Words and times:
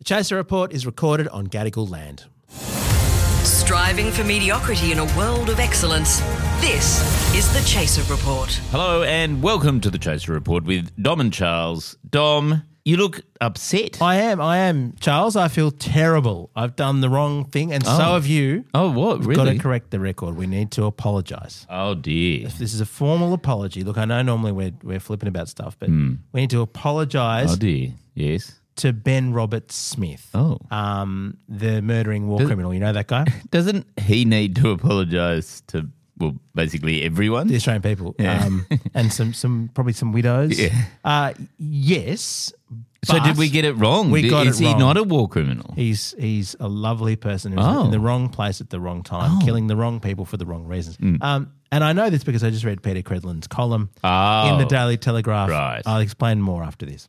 The 0.00 0.04
Chaser 0.04 0.36
Report 0.36 0.72
is 0.72 0.86
recorded 0.86 1.28
on 1.28 1.48
Gadigal 1.48 1.90
land. 1.90 2.24
Striving 3.44 4.10
for 4.10 4.24
mediocrity 4.24 4.92
in 4.92 4.98
a 4.98 5.04
world 5.14 5.50
of 5.50 5.60
excellence. 5.60 6.20
This 6.62 7.34
is 7.34 7.52
the 7.52 7.60
Chaser 7.68 8.10
Report. 8.10 8.48
Hello 8.70 9.02
and 9.02 9.42
welcome 9.42 9.78
to 9.82 9.90
the 9.90 9.98
Chaser 9.98 10.32
Report 10.32 10.64
with 10.64 10.90
Dom 11.02 11.20
and 11.20 11.30
Charles. 11.30 11.98
Dom, 12.08 12.62
you 12.82 12.96
look 12.96 13.20
upset. 13.42 14.00
I 14.00 14.14
am, 14.14 14.40
I 14.40 14.56
am. 14.56 14.94
Charles, 15.00 15.36
I 15.36 15.48
feel 15.48 15.70
terrible. 15.70 16.48
I've 16.56 16.76
done 16.76 17.02
the 17.02 17.10
wrong 17.10 17.44
thing, 17.44 17.70
and 17.70 17.84
so 17.84 17.92
Oh. 17.92 18.14
have 18.14 18.26
you. 18.26 18.64
Oh, 18.72 18.90
what? 18.90 19.20
We've 19.26 19.36
got 19.36 19.44
to 19.44 19.58
correct 19.58 19.90
the 19.90 20.00
record. 20.00 20.34
We 20.34 20.46
need 20.46 20.70
to 20.72 20.86
apologise. 20.86 21.66
Oh 21.68 21.94
dear. 21.94 22.48
This 22.48 22.72
is 22.72 22.80
a 22.80 22.86
formal 22.86 23.34
apology. 23.34 23.84
Look, 23.84 23.98
I 23.98 24.06
know 24.06 24.22
normally 24.22 24.52
we're, 24.52 24.72
we're 24.82 24.98
flipping 24.98 25.28
about 25.28 25.50
stuff, 25.50 25.76
but 25.78 25.90
hmm. 25.90 26.14
we 26.32 26.40
need 26.40 26.50
to 26.50 26.62
apologise 26.62 27.52
Oh 27.52 27.56
dear. 27.56 27.92
Yes. 28.14 28.59
To 28.80 28.92
Ben 28.92 29.32
Roberts-Smith, 29.32 30.30
Oh. 30.34 30.58
um, 30.70 31.36
the 31.48 31.82
murdering 31.82 32.28
war 32.28 32.38
Does- 32.38 32.46
criminal. 32.48 32.72
You 32.74 32.80
know 32.80 32.92
that 32.92 33.06
guy? 33.08 33.26
Doesn't 33.50 33.86
he 34.00 34.24
need 34.24 34.56
to 34.56 34.70
apologise 34.70 35.62
to 35.68 35.88
well, 36.18 36.34
basically 36.54 37.02
everyone? 37.02 37.46
the 37.48 37.56
Australian 37.56 37.82
people, 37.82 38.14
Yeah. 38.18 38.44
um, 38.44 38.66
and 38.94 39.12
some, 39.12 39.32
some 39.32 39.70
probably 39.74 39.92
some 39.94 40.12
widows. 40.12 40.58
Yeah. 40.58 40.74
Uh, 41.04 41.32
yes. 41.58 42.52
so 43.04 43.14
but 43.14 43.24
did 43.24 43.36
we 43.38 43.48
get 43.48 43.64
it 43.64 43.72
wrong? 43.74 44.10
We 44.10 44.22
Did- 44.22 44.30
got 44.30 44.46
Is 44.46 44.60
it 44.60 44.64
he 44.64 44.70
wrong. 44.70 44.78
not 44.80 44.96
a 44.98 45.02
war 45.02 45.28
criminal? 45.28 45.72
He's 45.76 46.14
he's 46.18 46.56
a 46.60 46.68
lovely 46.68 47.16
person 47.16 47.52
who's 47.52 47.64
Oh. 47.64 47.84
in 47.86 47.90
the 47.90 48.00
wrong 48.00 48.28
place 48.28 48.60
at 48.60 48.68
the 48.70 48.80
wrong 48.80 49.02
time, 49.02 49.40
killing 49.40 49.66
the 49.66 49.76
wrong 49.76 50.00
people 50.00 50.24
for 50.24 50.36
the 50.36 50.44
wrong 50.46 50.64
reasons. 50.66 50.96
Um, 51.22 51.52
and 51.72 51.84
I 51.84 51.92
know 51.92 52.10
this 52.10 52.24
because 52.24 52.42
I 52.44 52.50
just 52.50 52.64
read 52.64 52.82
Peta 52.82 53.02
Credlin's 53.02 53.46
column 53.46 53.90
Oh. 54.04 54.52
in 54.52 54.58
the 54.58 54.66
Daily 54.66 54.96
Telegraph. 54.96 55.48
Right. 55.50 55.82
I'll 55.86 56.00
explain 56.00 56.40
more 56.42 56.62
after 56.62 56.84
this. 56.86 57.08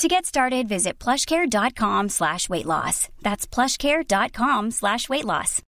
To 0.00 0.08
get 0.08 0.26
started, 0.26 0.66
visit 0.68 0.98
plushcare.com 0.98 2.08
slash 2.08 2.48
weight 2.48 2.66
loss. 2.66 3.08
That's 3.22 3.46
plushcare.com 3.46 4.72
slash 4.72 5.08
weight 5.08 5.24
loss. 5.24 5.62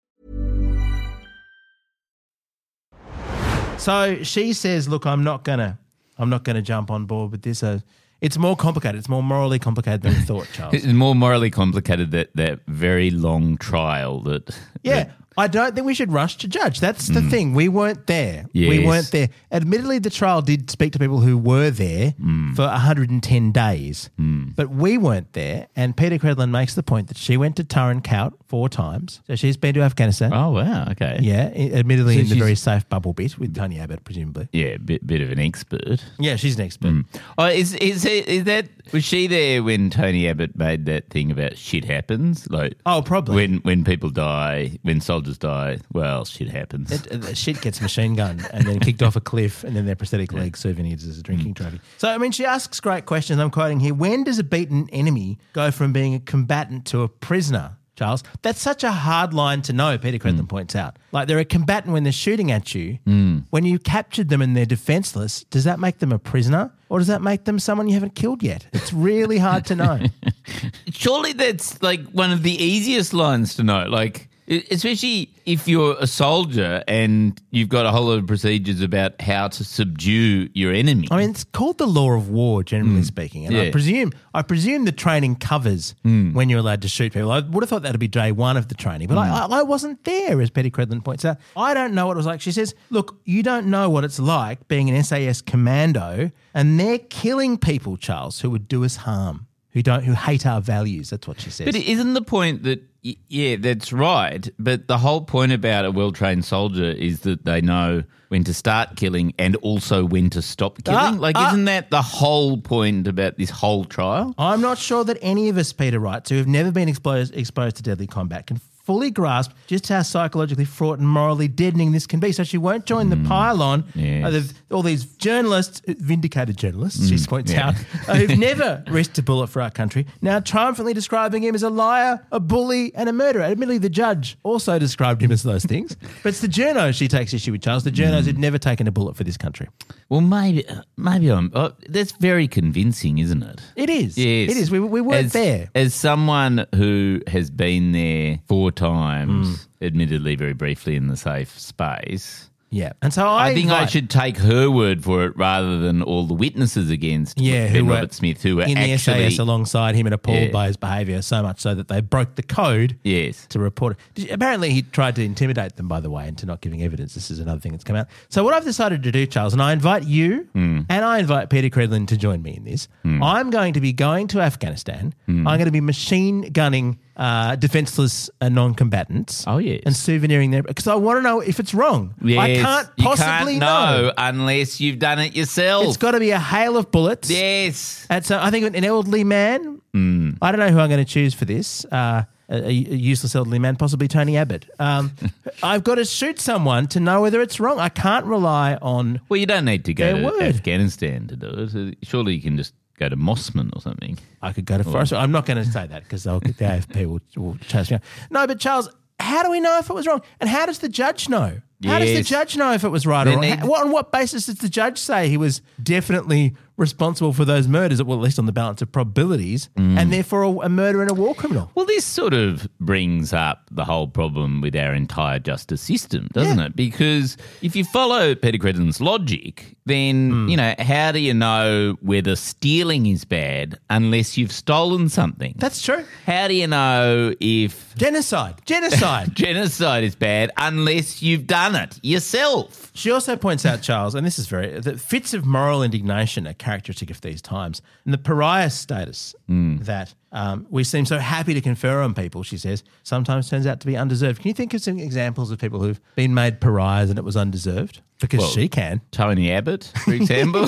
So 3.77 4.23
she 4.23 4.53
says, 4.53 4.89
"Look, 4.89 5.05
I'm 5.05 5.23
not 5.23 5.43
gonna, 5.43 5.77
I'm 6.17 6.29
not 6.31 6.43
gonna 6.43 6.63
jump 6.63 6.89
on 6.89 7.05
board 7.05 7.31
with 7.31 7.43
this. 7.43 7.61
Uh, 7.61 7.79
it's 8.19 8.37
more 8.37 8.55
complicated. 8.55 8.97
It's 8.97 9.09
more 9.09 9.21
morally 9.21 9.59
complicated 9.59 10.01
than 10.01 10.13
we 10.15 10.21
thought, 10.21 10.47
Charles. 10.53 10.73
It's 10.83 10.85
more 10.87 11.13
morally 11.13 11.51
complicated 11.51 12.09
that 12.11 12.29
that 12.35 12.61
very 12.67 13.11
long 13.11 13.57
trial 13.57 14.21
that 14.21 14.49
Yeah, 14.81 15.03
that- 15.03 15.11
I 15.37 15.47
don't 15.47 15.75
think 15.75 15.85
we 15.85 15.93
should 15.93 16.11
rush 16.11 16.37
to 16.37 16.47
judge. 16.47 16.79
That's 16.79 17.07
the 17.07 17.21
thing. 17.21 17.53
We 17.53 17.67
weren't 17.67 18.07
there. 18.07 18.45
We 18.53 18.79
Mm. 18.79 18.85
Weren't 18.85 19.11
there. 19.11 19.29
Admittedly, 19.51 19.99
the 19.99 20.09
trial 20.09 20.41
did 20.41 20.69
speak 20.71 20.93
to 20.93 20.99
people 20.99 21.19
who 21.19 21.37
were 21.37 21.69
there 21.71 22.13
Mm. 22.21 22.55
for 22.55 22.63
110 22.67 23.51
days, 23.51 24.09
but 24.55 24.69
we 24.69 24.97
weren't 24.97 25.33
there. 25.33 25.67
And 25.75 25.95
Peta 25.97 26.17
Credlin 26.19 26.51
makes 26.51 26.73
the 26.75 26.83
point 26.83 27.07
that 27.07 27.17
she 27.17 27.35
went 27.37 27.55
to 27.57 27.63
Tarin 27.63 28.03
Kowt 28.03 28.33
four 28.47 28.69
times. 28.69 29.21
So 29.27 29.35
she's 29.35 29.57
been 29.57 29.73
to 29.75 29.81
Afghanistan. 29.81 30.31
Oh 30.33 30.51
wow, 30.51 30.87
okay. 30.91 31.17
Yeah, 31.21 31.51
admittedly 31.55 32.15
So 32.15 32.21
in 32.21 32.29
the 32.29 32.35
very 32.35 32.55
safe 32.55 32.87
bubble 32.89 33.13
bit 33.13 33.37
with 33.39 33.53
Tony 33.55 33.79
Abbott, 33.79 34.03
presumably. 34.05 34.47
Yeah, 34.53 34.77
bit 34.77 35.05
bit 35.05 35.21
of 35.21 35.31
an 35.31 35.39
expert. 35.39 36.03
Yeah, 36.19 36.35
she's 36.35 36.55
an 36.57 36.65
expert. 36.65 36.91
Mm. 36.93 37.05
Oh, 37.37 37.45
is 37.47 37.73
is 37.75 38.05
is 38.05 38.43
that 38.45 38.67
was 38.93 39.03
she 39.03 39.27
there 39.27 39.63
when 39.63 39.89
Tony 39.89 40.27
Abbott 40.29 40.55
made 40.57 40.85
that 40.85 41.09
thing 41.09 41.31
about 41.31 41.57
shit 41.57 41.85
happens? 41.85 42.47
Like 42.49 42.75
Oh, 42.85 43.01
probably. 43.01 43.35
when 43.35 43.55
when 43.63 43.83
people 43.83 44.09
die, 44.11 44.77
when 44.83 45.01
soldiers 45.01 45.24
die, 45.33 45.79
well, 45.91 46.25
shit 46.25 46.49
happens. 46.49 46.91
It, 46.91 47.11
uh, 47.11 47.33
shit 47.33 47.61
gets 47.61 47.81
machine 47.81 48.15
gunned 48.15 48.47
and 48.51 48.65
then 48.65 48.79
kicked 48.79 49.03
off 49.03 49.15
a 49.15 49.21
cliff, 49.21 49.63
and 49.63 49.75
then 49.75 49.85
their 49.85 49.95
prosthetic 49.95 50.31
leg 50.33 50.55
souvenirs 50.55 51.03
as 51.03 51.19
a 51.19 51.23
drinking 51.23 51.53
mm. 51.53 51.57
trophy. 51.57 51.79
So, 51.97 52.09
I 52.09 52.17
mean, 52.17 52.31
she 52.31 52.45
asks 52.45 52.79
great 52.79 53.05
questions. 53.05 53.39
I'm 53.39 53.49
quoting 53.49 53.79
here 53.79 53.93
When 53.93 54.23
does 54.23 54.39
a 54.39 54.43
beaten 54.43 54.89
enemy 54.91 55.39
go 55.53 55.71
from 55.71 55.93
being 55.93 56.13
a 56.13 56.19
combatant 56.19 56.85
to 56.87 57.01
a 57.01 57.07
prisoner? 57.07 57.77
Charles, 57.95 58.23
that's 58.41 58.61
such 58.61 58.83
a 58.83 58.91
hard 58.91 59.33
line 59.33 59.61
to 59.63 59.73
know, 59.73 59.97
Peta 59.97 60.19
Credlin 60.19 60.41
mm. 60.41 60.49
points 60.49 60.75
out. 60.75 60.97
Like 61.11 61.27
they're 61.27 61.39
a 61.39 61.45
combatant 61.45 61.93
when 61.93 62.03
they're 62.03 62.11
shooting 62.11 62.51
at 62.51 62.75
you. 62.75 62.99
Mm. 63.07 63.45
When 63.51 63.63
you 63.63 63.79
captured 63.79 64.29
them 64.29 64.41
and 64.41 64.55
they're 64.55 64.65
defenseless, 64.65 65.45
does 65.45 65.63
that 65.63 65.79
make 65.79 65.99
them 65.99 66.11
a 66.11 66.19
prisoner 66.19 66.73
or 66.89 66.99
does 66.99 67.07
that 67.07 67.21
make 67.21 67.45
them 67.45 67.57
someone 67.57 67.87
you 67.87 67.93
haven't 67.93 68.15
killed 68.15 68.43
yet? 68.43 68.67
It's 68.73 68.91
really 68.91 69.37
hard 69.37 69.65
to 69.67 69.75
know. 69.75 69.99
Surely 70.91 71.33
that's 71.33 71.81
like 71.81 72.05
one 72.09 72.31
of 72.31 72.43
the 72.43 72.51
easiest 72.51 73.13
lines 73.13 73.55
to 73.55 73.63
know. 73.63 73.85
Like 73.85 74.29
especially 74.47 75.33
if 75.45 75.67
you're 75.67 75.95
a 75.99 76.07
soldier 76.07 76.83
and 76.87 77.39
you've 77.51 77.69
got 77.69 77.85
a 77.85 77.91
whole 77.91 78.05
lot 78.05 78.19
of 78.19 78.27
procedures 78.27 78.81
about 78.81 79.19
how 79.21 79.47
to 79.47 79.63
subdue 79.63 80.49
your 80.53 80.71
enemy. 80.73 81.07
I 81.11 81.17
mean, 81.17 81.31
it's 81.31 81.43
called 81.43 81.77
the 81.77 81.87
law 81.87 82.11
of 82.11 82.29
war, 82.29 82.63
generally 82.63 83.01
mm. 83.01 83.05
speaking, 83.05 83.45
and 83.45 83.57
I 83.57 83.71
presume 83.71 84.11
I 84.33 84.41
presume 84.41 84.85
the 84.85 84.91
training 84.91 85.37
covers 85.37 85.95
mm. 86.03 86.33
when 86.33 86.49
you're 86.49 86.59
allowed 86.59 86.81
to 86.83 86.87
shoot 86.87 87.13
people. 87.13 87.31
I 87.31 87.39
would 87.39 87.63
have 87.63 87.69
thought 87.69 87.83
that'd 87.83 87.99
be 87.99 88.07
day 88.07 88.31
one 88.31 88.57
of 88.57 88.67
the 88.67 88.75
training, 88.75 89.07
but 89.07 89.17
I, 89.17 89.27
mm. 89.27 89.51
I, 89.51 89.59
I 89.59 89.63
wasn't 89.63 90.03
there, 90.03 90.41
as 90.41 90.49
Petty 90.49 90.71
Credlin 90.71 91.03
points 91.03 91.25
out. 91.25 91.37
I 91.55 91.73
don't 91.73 91.93
know 91.93 92.07
what 92.07 92.13
it 92.13 92.17
was 92.17 92.25
like. 92.25 92.41
She 92.41 92.51
says, 92.51 92.75
"Look, 92.89 93.19
you 93.25 93.43
don't 93.43 93.67
know 93.67 93.89
what 93.89 94.03
it's 94.03 94.19
like 94.19 94.67
being 94.67 94.89
an 94.89 95.03
SAS 95.03 95.41
commando, 95.41 96.31
and 96.53 96.79
they're 96.79 96.99
killing 96.99 97.57
people, 97.57 97.97
Charles, 97.97 98.41
who 98.41 98.49
would 98.51 98.67
do 98.67 98.83
us 98.83 98.97
harm, 98.97 99.47
who 99.75 99.83
don't, 99.83 100.03
who 100.03 100.13
hate 100.13 100.47
our 100.47 100.61
values." 100.61 101.11
That's 101.11 101.27
what 101.27 101.39
she 101.39 101.51
says. 101.51 101.65
But 101.65 101.75
isn't 101.75 102.13
the 102.15 102.23
point 102.23 102.63
that 102.63 102.81
yeah, 103.29 103.57
that's 103.57 103.93
right. 103.93 104.49
But 104.57 104.87
the 104.87 104.97
whole 104.97 105.21
point 105.21 105.51
about 105.51 105.85
a 105.85 105.91
well-trained 105.91 106.43
soldier 106.43 106.85
is 106.85 107.19
that 107.19 107.45
they 107.45 107.61
know 107.61 108.03
when 108.29 108.43
to 108.45 108.53
start 108.53 108.95
killing 108.95 109.33
and 109.37 109.55
also 109.57 110.03
when 110.03 110.31
to 110.31 110.41
stop 110.41 110.83
killing. 110.83 110.99
Ah, 110.99 111.15
like, 111.17 111.35
ah. 111.37 111.49
isn't 111.49 111.65
that 111.65 111.91
the 111.91 112.01
whole 112.01 112.57
point 112.57 113.07
about 113.07 113.37
this 113.37 113.51
whole 113.51 113.85
trial? 113.85 114.33
I'm 114.39 114.61
not 114.61 114.79
sure 114.79 115.03
that 115.03 115.19
any 115.21 115.49
of 115.49 115.57
us, 115.57 115.71
Peter 115.71 115.99
Wright, 115.99 116.27
who 116.27 116.37
have 116.37 116.47
never 116.47 116.71
been 116.71 116.89
exposed, 116.89 117.35
exposed 117.35 117.75
to 117.75 117.83
deadly 117.83 118.07
combat 118.07 118.47
can 118.47 118.59
fully 118.85 119.09
grasp 119.09 119.51
just 119.67 119.89
how 119.89 120.01
psychologically 120.03 120.65
fraught 120.65 120.99
and 120.99 121.09
morally 121.09 121.47
deadening 121.47 121.91
this 121.91 122.05
can 122.05 122.19
be. 122.19 122.31
So 122.31 122.43
she 122.43 122.57
won't 122.57 122.85
join 122.85 123.09
the 123.09 123.15
mm. 123.15 123.27
pylon 123.27 123.85
Yes. 123.95 124.23
Uh, 124.23 124.27
of 124.27 124.33
the- 124.33 124.75
all 124.75 124.83
these 124.83 125.05
journalists, 125.05 125.81
uh, 125.87 125.93
vindicated 125.97 126.57
journalists, 126.57 127.07
she 127.07 127.15
mm, 127.15 127.27
points 127.27 127.51
yeah. 127.51 127.69
out, 127.69 127.75
uh, 128.07 128.15
who've 128.15 128.37
never 128.51 128.83
risked 128.87 129.17
a 129.17 129.23
bullet 129.23 129.47
for 129.47 129.61
our 129.61 129.71
country, 129.71 130.05
now 130.21 130.39
triumphantly 130.39 130.93
describing 130.93 131.43
him 131.43 131.55
as 131.55 131.63
a 131.63 131.69
liar, 131.69 132.25
a 132.31 132.39
bully, 132.39 132.93
and 132.95 133.09
a 133.09 133.13
murderer. 133.13 133.43
Admittedly, 133.43 133.77
the 133.77 133.89
judge 133.89 134.37
also 134.43 134.77
described 134.77 135.21
him 135.21 135.31
as 135.31 135.43
those 135.43 135.65
things. 135.65 135.95
But 136.23 136.29
it's 136.29 136.41
the 136.41 136.47
journos 136.47 136.95
she 136.95 137.07
takes 137.07 137.33
issue 137.33 137.51
with, 137.51 137.61
Charles. 137.61 137.83
The 137.83 137.91
journos 137.91 138.21
mm. 138.21 138.25
who'd 138.25 138.37
never 138.39 138.57
taken 138.57 138.87
a 138.87 138.91
bullet 138.91 139.15
for 139.15 139.23
this 139.23 139.37
country. 139.37 139.67
Well, 140.09 140.21
maybe 140.21 140.67
uh, 140.67 140.81
maybe 140.97 141.29
I'm. 141.29 141.51
Oh, 141.53 141.73
that's 141.87 142.11
very 142.13 142.47
convincing, 142.47 143.17
isn't 143.19 143.43
it? 143.43 143.61
It 143.75 143.89
is. 143.89 144.17
Yes, 144.17 144.51
It 144.51 144.57
is. 144.57 144.71
We, 144.71 144.79
we 144.79 145.01
weren't 145.01 145.25
as, 145.25 145.33
there. 145.33 145.69
As 145.75 145.93
someone 145.93 146.65
who 146.73 147.21
has 147.27 147.49
been 147.49 147.91
there 147.91 148.39
four 148.47 148.71
times, 148.75 149.47
Mm. 149.81 149.85
admittedly 149.87 150.35
very 150.35 150.53
briefly 150.53 150.95
in 150.95 151.07
the 151.07 151.17
safe 151.17 151.57
space, 151.59 152.49
Yeah. 152.71 152.91
And 153.01 153.13
so 153.13 153.25
I, 153.25 153.49
I, 153.49 153.53
think 153.53 153.69
I 153.69 153.73
invite- 153.75 153.91
should 153.91 154.09
take 154.09 154.37
her 154.37 154.69
word 154.69 155.01
for 155.01 155.23
it 155.23 155.37
rather 155.37 155.79
than 155.79 156.01
all 156.01 156.25
the 156.25 156.33
witnesses 156.33 156.89
against 156.89 157.39
Yeah, 157.39 157.67
Ben 157.67 157.75
who 157.75 157.85
were 157.85 157.93
Robert 157.93 158.13
Smith, 158.13 158.41
who 158.43 158.57
were 158.57 158.63
in 158.63 158.73
the 158.73 158.91
actually 158.91 159.29
SAS 159.29 159.39
alongside 159.39 159.95
him 159.95 160.07
and 160.07 160.13
appalled 160.13 160.47
Yeah. 160.47 160.51
by 160.51 160.67
his 160.67 160.75
behaviour 160.75 161.21
so 161.21 161.41
much 161.41 161.61
so 161.61 161.73
that 161.73 161.87
they 161.87 162.01
broke 162.01 162.35
the 162.35 162.43
code 162.43 162.97
yes. 163.05 163.45
to 163.49 163.59
report 163.59 163.93
it. 163.93 163.99
Did 164.15 164.25
you- 164.27 164.33
Apparently, 164.33 164.71
he 164.71 164.81
tried 164.81 165.15
to 165.15 165.23
intimidate 165.23 165.77
them, 165.77 165.87
by 165.87 166.01
the 166.01 166.09
way, 166.09 166.27
into 166.27 166.45
not 166.45 166.59
giving 166.59 166.83
evidence. 166.83 167.13
This 167.13 167.31
is 167.31 167.39
another 167.39 167.61
thing 167.61 167.71
that's 167.71 167.85
come 167.85 167.95
out. 167.95 168.07
So, 168.27 168.43
what 168.43 168.53
I've 168.53 168.65
decided 168.65 169.03
to 169.03 169.11
do, 169.11 169.25
Charles, 169.25 169.53
and 169.53 169.61
I 169.61 169.71
invite 169.71 170.03
you 170.05 170.47
Hmm. 170.51 170.81
and 170.89 171.05
I 171.05 171.19
invite 171.19 171.49
Peta 171.49 171.69
Credlin 171.69 172.07
to 172.07 172.17
join 172.17 172.41
me 172.41 172.57
in 172.57 172.65
this. 172.65 172.89
I'm 173.05 173.51
going 173.51 173.73
to 173.73 173.79
be 173.79 173.93
going 173.93 174.27
to 174.29 174.41
Afghanistan. 174.41 175.13
Hmm. 175.27 175.47
I'm 175.47 175.57
going 175.59 175.65
to 175.67 175.71
be 175.71 175.79
machine 175.81 176.49
gunning 176.51 176.97
uh, 177.17 177.55
defenseless 177.55 178.29
uh, 178.41 178.49
non 178.49 178.73
combatants. 178.73 179.43
Oh, 179.47 179.57
yes. 179.57 179.81
And 179.85 179.95
souveniring 179.95 180.51
them 180.51 180.63
because 180.67 180.87
I 180.87 180.95
want 180.95 181.17
to 181.17 181.21
know 181.21 181.39
if 181.39 181.59
it's 181.59 181.73
wrong. 181.73 182.13
Yes, 182.21 182.39
I 182.39 182.55
can't 182.55 182.97
possibly 182.97 183.59
can't 183.59 183.61
know, 183.61 184.11
unless 184.17 184.81
you've 184.81 184.99
done 184.99 185.19
it 185.19 185.35
yourself. 185.35 185.85
It's 185.87 185.97
got 185.97 186.11
to 186.11 186.19
be 186.19 186.31
a 186.31 186.39
hail 186.39 186.77
of 186.77 186.91
bullets. 186.91 187.29
yes. 187.29 188.05
And 188.09 188.25
so 188.25 188.39
I 188.39 188.51
think 188.51 188.75
an 188.75 188.83
elderly 188.83 189.23
man. 189.23 189.81
Mm. 189.93 190.37
I 190.41 190.51
don't 190.51 190.59
know 190.59 190.69
who 190.69 190.79
I'm 190.79 190.89
going 190.89 191.03
to 191.03 191.09
choose 191.09 191.33
for 191.33 191.45
this. 191.45 191.85
Uh, 191.85 192.23
a, 192.49 192.67
a 192.67 192.71
useless 192.71 193.35
elderly 193.35 193.59
man, 193.59 193.75
possibly 193.75 194.07
Tony 194.07 194.37
Abbott. 194.37 194.69
Um, 194.79 195.13
I've 195.63 195.83
got 195.83 195.95
to 195.95 196.05
shoot 196.05 196.39
someone 196.39 196.87
to 196.89 196.99
know 196.99 197.21
whether 197.21 197.41
it's 197.41 197.59
wrong. 197.59 197.79
I 197.79 197.89
can't 197.89 198.25
rely 198.25 198.75
on. 198.81 199.21
Well, 199.29 199.39
you 199.39 199.45
don't 199.45 199.65
need 199.65 199.85
to 199.85 199.93
go 199.93 200.17
to 200.17 200.25
word. 200.25 200.41
Afghanistan 200.41 201.27
to 201.27 201.35
do 201.35 201.47
it. 201.57 201.97
Surely 202.03 202.35
you 202.35 202.41
can 202.41 202.57
just 202.57 202.73
go 202.97 203.09
to 203.09 203.15
Mosman 203.17 203.75
or 203.75 203.81
something. 203.81 204.17
I 204.41 204.53
could 204.53 204.65
go 204.65 204.77
to 204.77 204.83
forest. 204.83 205.13
I'm 205.13 205.31
not 205.31 205.45
going 205.45 205.57
to 205.57 205.65
say 205.69 205.85
that 205.87 206.03
because 206.03 206.23
the 206.23 206.31
AFP 206.39 207.05
will, 207.05 207.19
will 207.35 207.57
chase 207.59 207.89
me. 207.91 207.95
out. 207.95 208.01
No, 208.29 208.47
but 208.47 208.59
Charles, 208.59 208.89
how 209.19 209.43
do 209.43 209.51
we 209.51 209.59
know 209.59 209.77
if 209.79 209.89
it 209.89 209.93
was 209.93 210.07
wrong? 210.07 210.21
And 210.39 210.49
how 210.49 210.65
does 210.65 210.79
the 210.79 210.89
judge 210.89 211.29
know? 211.29 211.61
How 211.83 211.99
does 211.99 212.09
the 212.09 212.15
Yes. 212.15 212.27
judge 212.27 212.57
know 212.57 212.71
if 212.73 212.83
it 212.83 212.89
was 212.89 213.05
right 213.05 213.25
They 213.25 213.31
or 213.31 213.33
wrong? 213.33 213.41
need- 213.41 213.59
How- 213.59 213.67
what, 213.67 213.85
on 213.85 213.91
what 213.91 214.11
basis 214.11 214.45
does 214.47 214.55
the 214.55 214.69
judge 214.69 214.97
say 214.97 215.29
he 215.29 215.37
was 215.37 215.61
definitely 215.81 216.55
responsible 216.77 217.33
for 217.33 217.45
those 217.45 217.67
murders, 217.67 218.01
well, 218.03 218.17
at 218.17 218.23
least 218.23 218.37
on 218.39 218.45
the 218.45 218.51
balance 218.51 218.81
of 218.81 218.91
probabilities, 218.91 219.69
Mm. 219.77 219.97
and 219.99 220.11
therefore 220.13 220.43
a, 220.43 220.49
a 220.59 220.69
murder 220.69 221.01
and 221.01 221.09
a 221.11 221.13
war 221.13 221.33
criminal? 221.35 221.71
Well, 221.75 221.85
this 221.85 222.05
sort 222.05 222.33
of 222.33 222.67
brings 222.79 223.33
up 223.33 223.67
the 223.71 223.85
whole 223.85 224.07
problem 224.07 224.61
with 224.61 224.75
our 224.75 224.93
entire 224.93 225.39
justice 225.39 225.81
system, 225.81 226.29
doesn't 226.33 226.57
Yeah. 226.59 226.65
it? 226.65 226.75
Because 226.75 227.37
if 227.61 227.75
you 227.75 227.83
follow 227.85 228.35
Peta 228.35 228.57
Credlin's 228.57 228.99
logic, 229.01 229.75
then, 229.85 230.49
you 230.49 230.57
know, 230.57 230.73
how 230.79 231.11
do 231.11 231.19
you 231.19 231.33
know 231.33 231.95
whether 232.01 232.35
stealing 232.35 233.05
is 233.05 233.23
bad 233.25 233.77
unless 233.89 234.37
you've 234.37 234.51
stolen 234.51 235.09
something? 235.09 235.53
That's 235.57 235.81
true. 235.81 236.03
how 236.25 236.47
do 236.47 236.53
you 236.55 236.67
know 236.67 237.33
if 237.39 237.95
Genocide. 237.95 238.55
Genocide. 238.65 239.33
genocide 239.35 240.03
is 240.03 240.15
bad 240.15 240.51
unless 240.57 241.21
you've 241.21 241.47
done 241.47 241.75
it 241.75 241.97
yourself? 242.03 242.91
She 242.93 243.11
also 243.11 243.35
points 243.35 243.65
out, 243.65 243.81
Charles, 243.81 244.15
and 244.15 244.25
this 244.25 244.37
is 244.39 244.47
very 244.47 244.79
that 244.79 244.99
fits 244.99 245.33
of 245.33 245.45
moral 245.45 245.83
indignation 245.83 246.47
are 246.47 246.53
characteristic 246.65 247.09
of 247.11 247.21
these 247.21 247.41
times, 247.41 247.81
and 248.05 248.13
the 248.13 248.17
pariah 248.17 248.69
status 248.69 249.35
that 249.47 250.13
um, 250.31 250.65
we 250.69 250.83
seem 250.83 251.05
so 251.05 251.17
happy 251.17 251.53
to 251.53 251.61
confer 251.61 252.01
on 252.01 252.13
people. 252.13 252.43
She 252.43 252.57
says 252.57 252.83
sometimes 253.03 253.49
turns 253.49 253.65
out 253.67 253.79
to 253.81 253.87
be 253.87 253.95
undeserved. 253.95 254.41
Can 254.41 254.49
you 254.49 254.53
think 254.53 254.73
of 254.73 254.81
some 254.81 254.97
examples 254.99 255.51
of 255.51 255.59
people 255.59 255.79
who've 255.81 255.99
been 256.15 256.33
made 256.33 256.59
pariahs 256.59 257.09
and 257.09 257.17
it 257.19 257.23
was 257.23 257.37
undeserved? 257.37 258.01
Because 258.19 258.39
Well- 258.39 258.49
she 258.49 258.67
can. 258.67 259.01
Tony 259.11 259.51
Abbott, 259.51 259.91
for 260.03 260.13
example. 260.21 260.67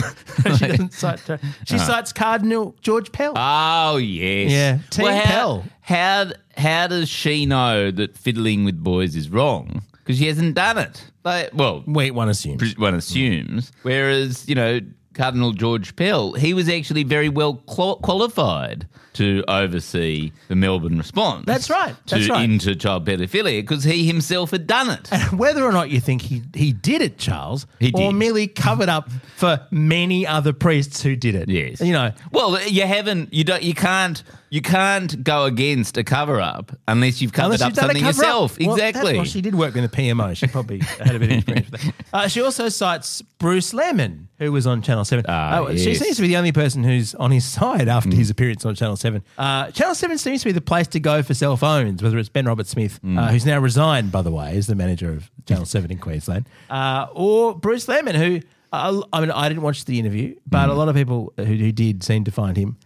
she 0.57 0.67
doesn't 0.67 0.93
cite. 0.93 1.19
her. 1.21 1.39
She 1.65 1.77
cites 1.79 2.13
Cardinal 2.13 2.75
George 2.81 3.11
Pell. 3.11 3.33
Oh 3.35 3.97
yes, 3.97 4.51
Yeah, 4.51 4.77
Team 4.89 5.07
how, 5.07 5.21
Pell. 5.23 5.65
How 5.81 6.25
how 6.57 6.87
does 6.87 7.09
she 7.09 7.45
know 7.45 7.89
that 7.91 8.17
fiddling 8.17 8.65
with 8.65 8.81
boys 8.83 9.15
is 9.15 9.29
wrong? 9.29 9.83
Because 10.03 10.19
she 10.19 10.27
hasn't 10.27 10.55
done 10.55 10.77
it. 10.77 11.03
Like, 11.25 11.49
well, 11.53 11.83
Wait, 11.85 12.11
one 12.11 12.29
assumes. 12.29 12.77
one 12.77 12.93
assumes. 12.95 13.71
Whereas 13.83 14.47
you 14.47 14.55
know 14.55 14.79
Cardinal 15.17 15.51
George 15.51 15.95
Pell, 15.95 16.33
he 16.33 16.53
was 16.53 16.69
actually 16.69 17.03
very 17.03 17.27
well 17.29 17.55
qual- 17.65 17.97
qualified 17.97 18.87
to 19.13 19.43
oversee 19.47 20.31
the 20.47 20.55
Melbourne 20.55 20.97
response. 20.99 21.43
That's 21.47 21.71
right, 21.71 21.95
To, 22.05 22.15
that's 22.15 22.29
right. 22.29 22.43
Into 22.47 22.75
child 22.75 23.03
pedophilia 23.07 23.61
because 23.61 23.83
he 23.83 24.05
himself 24.05 24.51
had 24.51 24.67
done 24.67 24.91
it. 24.91 25.09
Whether 25.33 25.63
or 25.63 25.71
not 25.71 25.89
you 25.89 25.99
think 25.99 26.21
he, 26.21 26.43
he 26.53 26.71
did 26.71 27.01
it, 27.01 27.17
Charles, 27.17 27.65
He 27.79 27.91
or 27.95 28.11
did. 28.11 28.15
merely 28.15 28.45
covered 28.47 28.89
up 28.89 29.09
for 29.35 29.65
many 29.71 30.27
other 30.27 30.53
priests 30.53 31.01
who 31.01 31.15
did 31.15 31.33
it. 31.33 31.49
Yes. 31.49 31.81
You 31.81 31.93
know, 31.93 32.11
Well, 32.31 32.61
you 32.67 32.83
haven't. 32.85 33.33
You 33.33 33.43
don't. 33.43 33.63
You 33.63 33.73
can't. 33.73 34.21
You 34.49 34.61
can't 34.61 35.23
go 35.23 35.43
against 35.43 35.97
a 35.97 36.03
cover 36.05 36.39
up 36.39 36.71
unless 36.87 37.21
you've 37.21 37.33
covered 37.33 37.59
Unless 37.59 37.61
up 37.61 37.69
you've 37.69 37.75
done 37.75 37.83
a 37.85 37.87
something 37.93 38.03
cover-up. 38.03 38.17
yourself. 38.17 38.57
Well, 38.59 38.75
that- 38.77 38.87
exactly. 38.89 39.15
well, 39.15 39.25
she 39.25 39.41
did 39.41 39.55
work 39.55 39.75
in 39.75 39.81
the 39.83 39.89
PMO. 39.89 40.35
She 40.37 40.47
probably 40.47 40.79
had 40.79 41.15
a 41.15 41.19
bit 41.19 41.31
of 41.31 41.37
experience 41.39 41.71
with 41.71 41.81
that. 41.81 41.93
Uh, 42.13 42.27
she 42.29 42.41
also 42.41 42.69
cites 42.69 43.21
Bruce 43.39 43.73
Lehrmann, 43.73 44.27
who 44.39 44.51
was 44.53 44.65
on 44.65 44.81
Channel 44.81 45.03
7. 45.03 45.25
Ah, 45.27 45.63
Uh, 45.63 45.75
She 45.75 45.89
yes. 45.91 45.99
seems 45.99 46.15
to 46.15 46.21
be 46.21 46.29
the 46.29 46.37
only 46.37 46.53
person 46.53 46.83
who's 46.83 47.13
on 47.15 47.31
his 47.31 47.43
side 47.43 47.89
after 47.89 48.15
his 48.15 48.29
appearance 48.29 48.65
on 48.65 48.73
Channel 48.75 48.95
7. 48.95 49.21
Uh, 49.37 49.69
Channel 49.71 49.95
7 49.95 50.17
seems 50.17 50.41
to 50.43 50.45
be 50.45 50.53
the 50.53 50.61
place 50.61 50.87
to 50.87 50.99
go 51.01 51.21
for 51.23 51.33
cell 51.33 51.57
phones, 51.57 52.01
whether 52.01 52.17
it's 52.17 52.29
Ben 52.29 52.45
Roberts-Smith, 52.45 52.99
uh, 53.17 53.27
who's 53.27 53.45
now 53.45 53.59
resigned, 53.59 54.11
by 54.13 54.21
the 54.21 54.31
way, 54.31 54.55
as 54.55 54.67
the 54.67 54.75
manager 54.75 55.11
of 55.11 55.29
Channel 55.45 55.65
7 55.65 55.91
in 55.91 55.97
Queensland, 55.97 56.47
uh, 56.69 57.07
or 57.13 57.53
Bruce 57.53 57.85
Lehrmann, 57.87 58.15
who, 58.15 58.39
uh, 58.71 59.01
I 59.11 59.19
mean, 59.21 59.31
I 59.31 59.49
didn't 59.49 59.63
watch 59.63 59.83
the 59.85 59.99
interview, 59.99 60.35
but 60.47 60.69
a 60.69 60.73
lot 60.73 60.87
of 60.87 60.95
people 60.95 61.33
who, 61.35 61.43
who 61.43 61.71
did 61.73 62.01
seem 62.03 62.23
to 62.23 62.31
find 62.31 62.55
him 62.55 62.77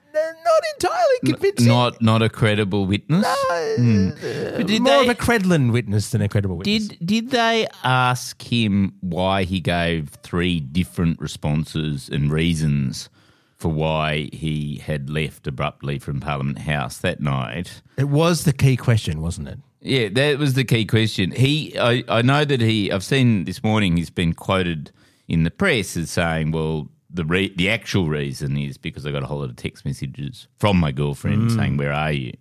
not 0.61 0.89
entirely 0.89 1.19
convincing. 1.25 1.67
not 1.67 2.01
not 2.01 2.21
a 2.21 2.29
credible 2.29 2.85
witness. 2.85 3.25
Uh, 3.25 4.55
But 4.57 4.67
did 4.67 4.81
more 4.81 5.03
they- 5.03 5.09
of 5.09 5.09
a 5.09 5.15
Credlin 5.15 5.71
witness 5.71 6.09
than 6.11 6.21
a 6.21 6.29
credible 6.29 6.57
witness. 6.57 6.87
Did 6.87 7.05
did 7.05 7.29
they 7.31 7.67
ask 7.83 8.41
him 8.41 8.93
why 9.01 9.43
he 9.43 9.59
gave 9.59 10.09
three 10.23 10.59
different 10.59 11.19
responses 11.19 12.09
and 12.09 12.31
reasons 12.31 13.09
for 13.57 13.69
why 13.69 14.29
he 14.33 14.81
had 14.83 15.09
left 15.09 15.45
abruptly 15.47 15.99
from 15.99 16.19
Parliament 16.19 16.59
House 16.59 16.97
that 16.99 17.19
night? 17.21 17.81
It 17.97 18.09
was 18.09 18.43
the 18.43 18.53
key 18.53 18.75
question, 18.75 19.21
wasn't 19.21 19.47
it? 19.49 19.59
Yeah, 19.83 20.09
that 20.09 20.37
was 20.39 20.53
the 20.53 20.63
key 20.63 20.85
question. 20.85 21.31
He, 21.31 21.75
I, 21.77 22.03
I 22.07 22.21
know 22.21 22.45
that 22.45 22.61
he. 22.61 22.91
I've 22.91 23.03
seen 23.03 23.45
this 23.45 23.63
morning. 23.63 23.97
He's 23.97 24.11
been 24.11 24.33
quoted 24.33 24.91
in 25.27 25.43
the 25.43 25.49
press 25.51 25.97
as 25.97 26.11
saying, 26.11 26.51
"Well, 26.51 26.89
the 27.13 27.25
re- 27.25 27.53
the 27.55 27.69
actual 27.69 28.07
reason 28.07 28.57
is 28.57 28.77
because 28.77 29.05
I 29.05 29.11
got 29.11 29.23
a 29.23 29.25
whole 29.25 29.39
lot 29.39 29.49
of 29.49 29.55
text 29.55 29.85
messages 29.85 30.47
from 30.57 30.77
my 30.77 30.91
girlfriend 30.91 31.49
mm. 31.49 31.55
saying, 31.55 31.77
"Where 31.77 31.93
are 31.93 32.11
you?" 32.11 32.33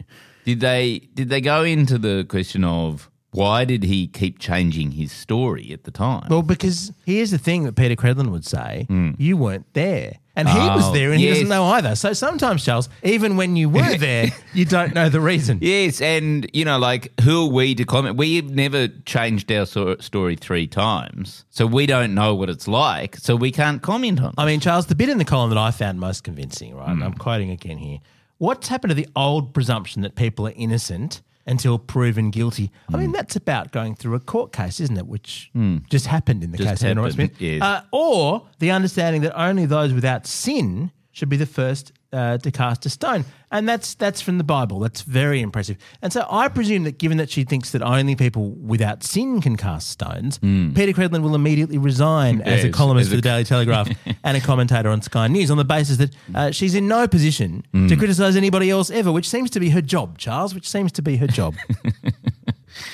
Did 0.45 0.61
they 0.61 1.09
did 1.15 1.29
they 1.29 1.41
go 1.41 1.65
into 1.65 1.99
the 1.99 2.25
question 2.29 2.65
of 2.65 3.11
why 3.33 3.65
did 3.65 3.85
he 3.85 4.07
keep 4.07 4.39
changing 4.39 4.93
his 4.93 5.13
story 5.13 5.71
at 5.73 5.85
the 5.85 5.91
time? 5.91 6.27
Well, 6.29 6.43
because 6.43 6.93
here's 7.07 7.31
the 7.31 7.39
thing 7.39 7.65
that 7.65 7.77
Peta 7.77 7.95
Credlin 7.95 8.31
would 8.31 8.45
say 8.45 8.87
mm. 8.89 9.15
you 9.19 9.37
weren't 9.37 9.73
there. 9.75 10.19
And 10.41 10.49
he 10.49 10.59
was. 10.59 10.85
Oh, 10.89 10.93
there 10.93 11.11
and 11.13 11.21
he 11.21 11.29
doesn't 11.29 11.49
know 11.49 11.65
either. 11.67 11.95
So 11.95 12.13
sometimes, 12.13 12.65
Charles, 12.65 12.89
even 13.03 13.37
when 13.37 13.57
you 13.57 13.69
were 13.69 13.97
there, 13.99 14.29
you 14.55 14.65
don't 14.65 14.95
know 14.95 15.09
the 15.09 15.21
reason. 15.21 15.59
Yes, 15.61 16.01
and 16.01 16.49
you 16.53 16.65
know, 16.65 16.79
like, 16.79 17.13
who 17.21 17.47
are 17.47 17.51
we 17.51 17.75
to 17.75 17.85
comment? 17.85 18.17
We've 18.17 18.49
never 18.51 18.89
changed 19.05 19.51
our 19.53 19.67
so- 19.67 19.97
story 19.99 20.37
three 20.37 20.67
times, 20.67 21.45
so 21.51 21.67
we 21.67 21.87
don't 21.87 22.15
know 22.15 22.35
what 22.35 22.49
it's 22.49 22.67
like, 22.69 23.17
so 23.17 23.37
we 23.37 23.51
can't 23.53 23.83
comment 23.83 24.21
on. 24.21 24.29
it. 24.31 24.35
I 24.39 24.47
mean, 24.47 24.61
Charles, 24.61 24.87
the 24.87 24.95
bit 24.95 25.09
in 25.09 25.19
the 25.19 25.25
column 25.25 25.51
that 25.51 25.59
I 25.59 25.71
found 25.71 26.01
most 26.01 26.25
convincing, 26.25 26.75
right? 26.75 26.89
and 26.89 27.05
I'm 27.05 27.15
quoting 27.15 27.51
again 27.51 27.79
here. 27.79 27.99
What's 28.39 28.69
happened 28.69 28.91
to 28.91 28.95
the 28.95 29.09
old 29.15 29.53
presumption 29.53 30.01
that 30.03 30.15
people 30.15 30.47
are 30.49 30.53
innocent 30.57 31.21
until 31.47 31.79
proven 31.79 32.31
guilty? 32.31 32.71
I 32.93 32.97
mean, 32.97 33.13
that's 33.13 33.37
about 33.37 33.73
going 33.73 33.95
through 33.95 34.15
a 34.15 34.21
court 34.21 34.53
case, 34.53 34.81
isn't 34.81 34.97
it? 34.97 35.07
Which 35.07 35.51
just 35.89 36.07
happened 36.07 36.43
in 36.45 36.53
the 36.53 36.59
Just 36.59 36.69
case 36.83 36.83
of 36.91 36.97
Norris 36.97 37.15
happened, 37.15 37.37
Smith. 37.37 37.41
yes. 37.41 37.63
Uh, 37.63 37.83
or 37.93 38.47
the 38.59 38.71
understanding 38.71 39.23
that 39.23 39.39
only 39.41 39.67
those 39.67 39.93
without 39.93 40.27
sin 40.27 40.91
should 41.13 41.29
be 41.29 41.37
the 41.37 41.47
first 41.47 41.93
uh, 42.13 42.39
to 42.39 42.51
cast 42.51 42.87
a 42.87 42.91
stone. 42.91 43.25
And 43.53 43.69
that's 43.69 43.95
that's 43.95 44.21
from 44.21 44.39
the 44.39 44.45
Bible. 44.45 44.79
That's 44.79 45.03
very 45.03 45.41
impressive. 45.41 45.77
And 46.03 46.13
so 46.13 46.25
I 46.31 46.49
presume 46.49 46.85
that 46.85 46.99
given 46.99 47.19
that 47.19 47.31
she 47.31 47.43
thinks 47.45 47.71
that 47.73 47.83
only 47.83 48.15
people 48.15 48.51
without 48.51 49.03
sin 49.03 49.41
can 49.41 49.57
cast 49.57 49.91
stones, 49.91 50.39
Peta 50.39 50.93
Credlin 50.93 51.23
will 51.23 51.35
immediately 51.35 51.77
resign 51.79 52.41
as 52.43 52.63
a 52.65 52.71
columnist 52.71 53.07
as 53.09 53.13
for 53.13 53.17
the 53.17 53.23
Daily 53.23 53.43
Telegraph 53.45 53.89
and 54.25 54.37
a 54.37 54.41
commentator 54.41 54.89
on 54.89 55.03
Sky 55.03 55.27
News 55.27 55.51
on 55.51 55.57
the 55.57 55.65
basis 55.65 55.97
that 55.97 56.15
uh, 56.35 56.51
she's 56.53 56.75
in 56.77 56.87
no 56.87 57.09
position 57.09 57.65
to 57.89 57.97
criticise 57.97 58.37
anybody 58.37 58.71
else 58.71 58.91
ever, 58.91 59.11
which 59.11 59.29
seems 59.29 59.51
to 59.51 59.61
be 59.61 59.71
her 59.71 59.83
job, 59.83 60.17
Charles, 60.19 60.55
which 60.55 60.69
seems 60.69 60.93
to 60.93 61.03
be 61.03 61.17
her 61.17 61.27
job. 61.27 61.55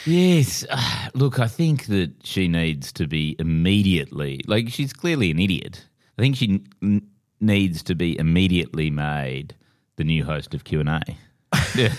Yes. 0.07 0.65
Ah, 0.71 1.11
Look, 1.15 1.39
I 1.39 1.49
think 1.49 1.87
that 1.87 2.11
she 2.25 2.49
needs 2.49 2.93
to 2.93 3.07
be 3.07 3.37
immediately, 3.39 4.41
like, 4.47 4.69
she's 4.71 4.93
clearly 4.93 5.31
an 5.31 5.39
idiot. 5.39 5.85
I 6.19 6.23
think 6.23 6.37
she 6.37 6.63
n- 6.83 7.07
needs 7.41 7.83
to 7.85 7.95
be 7.95 8.19
immediately 8.19 8.91
made 8.91 9.55
the 9.97 10.05
new 10.05 10.25
host 10.25 10.55
of 10.55 10.65
Q&A. 10.65 11.01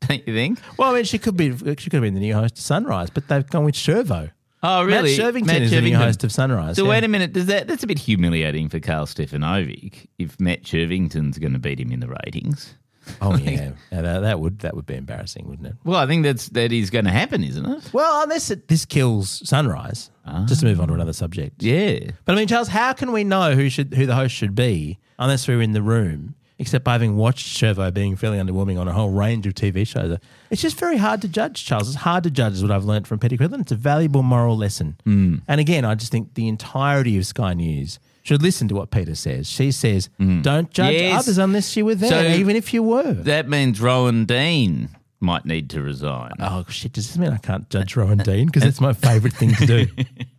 Don't 0.00 0.26
you 0.26 0.34
think? 0.34 0.58
well, 0.76 0.90
I 0.90 0.94
mean, 0.94 1.04
she 1.04 1.18
could 1.18 1.36
be 1.36 1.56
she 1.56 1.90
could 1.90 1.94
have 1.94 2.02
been 2.02 2.14
the 2.14 2.20
new 2.20 2.34
host 2.34 2.58
of 2.58 2.64
Sunrise, 2.64 3.10
but 3.10 3.28
they've 3.28 3.48
gone 3.48 3.64
with 3.64 3.74
Shirvo. 3.74 4.30
Oh, 4.62 4.82
really? 4.82 5.16
Matt 5.16 5.34
Shirvington 5.34 5.46
Matt 5.46 5.62
is 5.62 5.70
the 5.70 5.80
new 5.82 5.90
Shirvington. 5.90 5.96
host 5.96 6.24
of 6.24 6.32
Sunrise. 6.32 6.76
So 6.76 6.84
yeah. 6.84 6.90
wait 6.90 7.04
a 7.04 7.08
minute, 7.08 7.32
does 7.32 7.46
that 7.46 7.68
that's 7.68 7.82
a 7.82 7.86
bit 7.86 7.98
humiliating 7.98 8.68
for 8.68 8.80
Karl 8.80 9.06
Stefanovic 9.06 10.06
if 10.18 10.40
Matt 10.40 10.64
Shirvington's 10.64 11.38
going 11.38 11.52
to 11.52 11.58
beat 11.58 11.80
him 11.80 11.92
in 11.92 12.00
the 12.00 12.08
ratings? 12.08 12.74
Oh 13.20 13.36
yeah, 13.38 13.72
Yeah, 13.92 14.02
that, 14.02 14.20
that 14.20 14.40
would 14.40 14.60
that 14.60 14.74
would 14.74 14.86
be 14.86 14.94
embarrassing, 14.94 15.48
wouldn't 15.48 15.66
it? 15.68 15.74
Well, 15.84 15.98
I 15.98 16.06
think 16.06 16.24
that's 16.24 16.48
that 16.50 16.72
is 16.72 16.90
going 16.90 17.04
to 17.04 17.10
happen, 17.10 17.42
isn't 17.44 17.64
it? 17.64 17.90
Well, 17.92 18.22
unless 18.22 18.50
it, 18.50 18.68
this 18.68 18.84
kills 18.84 19.46
Sunrise. 19.48 20.10
Just 20.46 20.60
to 20.60 20.66
move 20.66 20.80
on 20.80 20.88
to 20.88 20.94
another 20.94 21.12
subject. 21.12 21.62
Yeah. 21.62 21.98
But 22.24 22.32
I 22.32 22.36
mean, 22.36 22.48
Charles, 22.48 22.68
how 22.68 22.94
can 22.94 23.12
we 23.12 23.24
know 23.24 23.52
who 23.54 23.68
should 23.68 23.92
who 23.94 24.06
the 24.06 24.14
host 24.14 24.34
should 24.34 24.54
be 24.54 24.98
unless 25.18 25.46
we're 25.46 25.60
in 25.60 25.72
the 25.72 25.82
room? 25.82 26.34
Except 26.56 26.84
by 26.84 26.92
having 26.92 27.16
watched 27.16 27.46
Shirvo 27.46 27.92
being 27.92 28.14
fairly 28.14 28.38
underwhelming 28.38 28.80
on 28.80 28.86
a 28.86 28.92
whole 28.92 29.10
range 29.10 29.44
of 29.44 29.54
TV 29.54 29.84
shows. 29.86 30.16
It's 30.50 30.62
just 30.62 30.78
very 30.78 30.96
hard 30.96 31.20
to 31.22 31.28
judge, 31.28 31.64
Charles. 31.66 31.88
It's 31.88 31.96
hard 31.96 32.22
to 32.24 32.30
judge, 32.30 32.52
is 32.52 32.62
what 32.62 32.70
I've 32.70 32.84
learned 32.84 33.08
from 33.08 33.18
Petty 33.18 33.36
Credlin. 33.36 33.60
It's 33.60 33.72
a 33.72 33.76
valuable 33.76 34.22
moral 34.22 34.56
lesson. 34.56 34.96
Hmm. 35.02 35.38
And 35.48 35.60
again, 35.60 35.84
I 35.84 35.96
just 35.96 36.12
think 36.12 36.34
the 36.34 36.46
entirety 36.46 37.18
of 37.18 37.26
Sky 37.26 37.54
News 37.54 37.98
should 38.24 38.42
listen 38.42 38.66
to 38.68 38.74
what 38.74 38.90
Peta 38.90 39.14
says. 39.14 39.48
She 39.48 39.70
says, 39.70 40.08
mm-hmm. 40.18 40.42
don't 40.42 40.70
judge. 40.70 40.94
Yes. 40.94 41.22
others 41.22 41.38
unless 41.38 41.76
you 41.76 41.84
were 41.84 41.94
there, 41.94 42.10
So- 42.10 42.22
even 42.38 42.56
if 42.56 42.74
you 42.74 42.82
were. 42.82 43.12
That 43.12 43.48
means 43.48 43.80
Rowan 43.80 44.24
Dean 44.24 44.88
might 45.20 45.44
need 45.46 45.70
to 45.70 45.80
resign. 45.82 46.32
oh, 46.40 46.64
shit. 46.68 46.92
Does 46.92 47.06
this 47.06 47.16
mean 47.18 47.30
I 47.32 47.36
can't 47.38 47.68
judge 47.70 47.96
Rowan 47.96 48.18
Dean? 48.24 48.46
Because 48.46 48.64
it's 48.64 48.80
my 48.80 48.92
favourite 48.92 49.34
thing 49.36 49.54
to 49.54 49.66
do. 49.66 49.86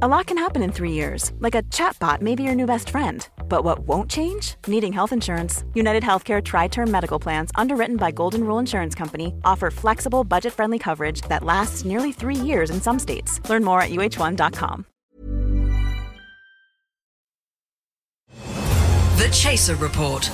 A 0.00 0.06
lot 0.06 0.26
can 0.26 0.38
happen 0.38 0.62
in 0.62 0.70
three 0.70 0.92
years, 0.92 1.32
like 1.40 1.56
a 1.56 1.64
chatbot 1.74 2.20
may 2.20 2.36
be 2.36 2.44
your 2.44 2.54
new 2.54 2.66
best 2.66 2.90
friend. 2.90 3.28
But 3.48 3.64
what 3.64 3.80
won't 3.80 4.08
change? 4.08 4.54
Needing 4.68 4.92
health 4.92 5.12
insurance. 5.12 5.64
United 5.74 6.04
Healthcare 6.04 6.40
Tri 6.40 6.68
Term 6.68 6.88
Medical 6.88 7.18
Plans, 7.18 7.50
underwritten 7.56 7.96
by 7.96 8.12
Golden 8.12 8.44
Rule 8.44 8.60
Insurance 8.60 8.94
Company, 8.94 9.34
offer 9.44 9.72
flexible, 9.72 10.22
budget 10.22 10.52
friendly 10.52 10.78
coverage 10.78 11.22
that 11.22 11.42
lasts 11.42 11.84
nearly 11.84 12.12
three 12.12 12.36
years 12.36 12.70
in 12.70 12.80
some 12.80 12.96
states. 12.96 13.40
Learn 13.50 13.64
more 13.64 13.82
at 13.82 13.90
uh1.com. 13.90 14.86
The 19.16 19.28
Chaser 19.32 19.74
Report. 19.74 20.30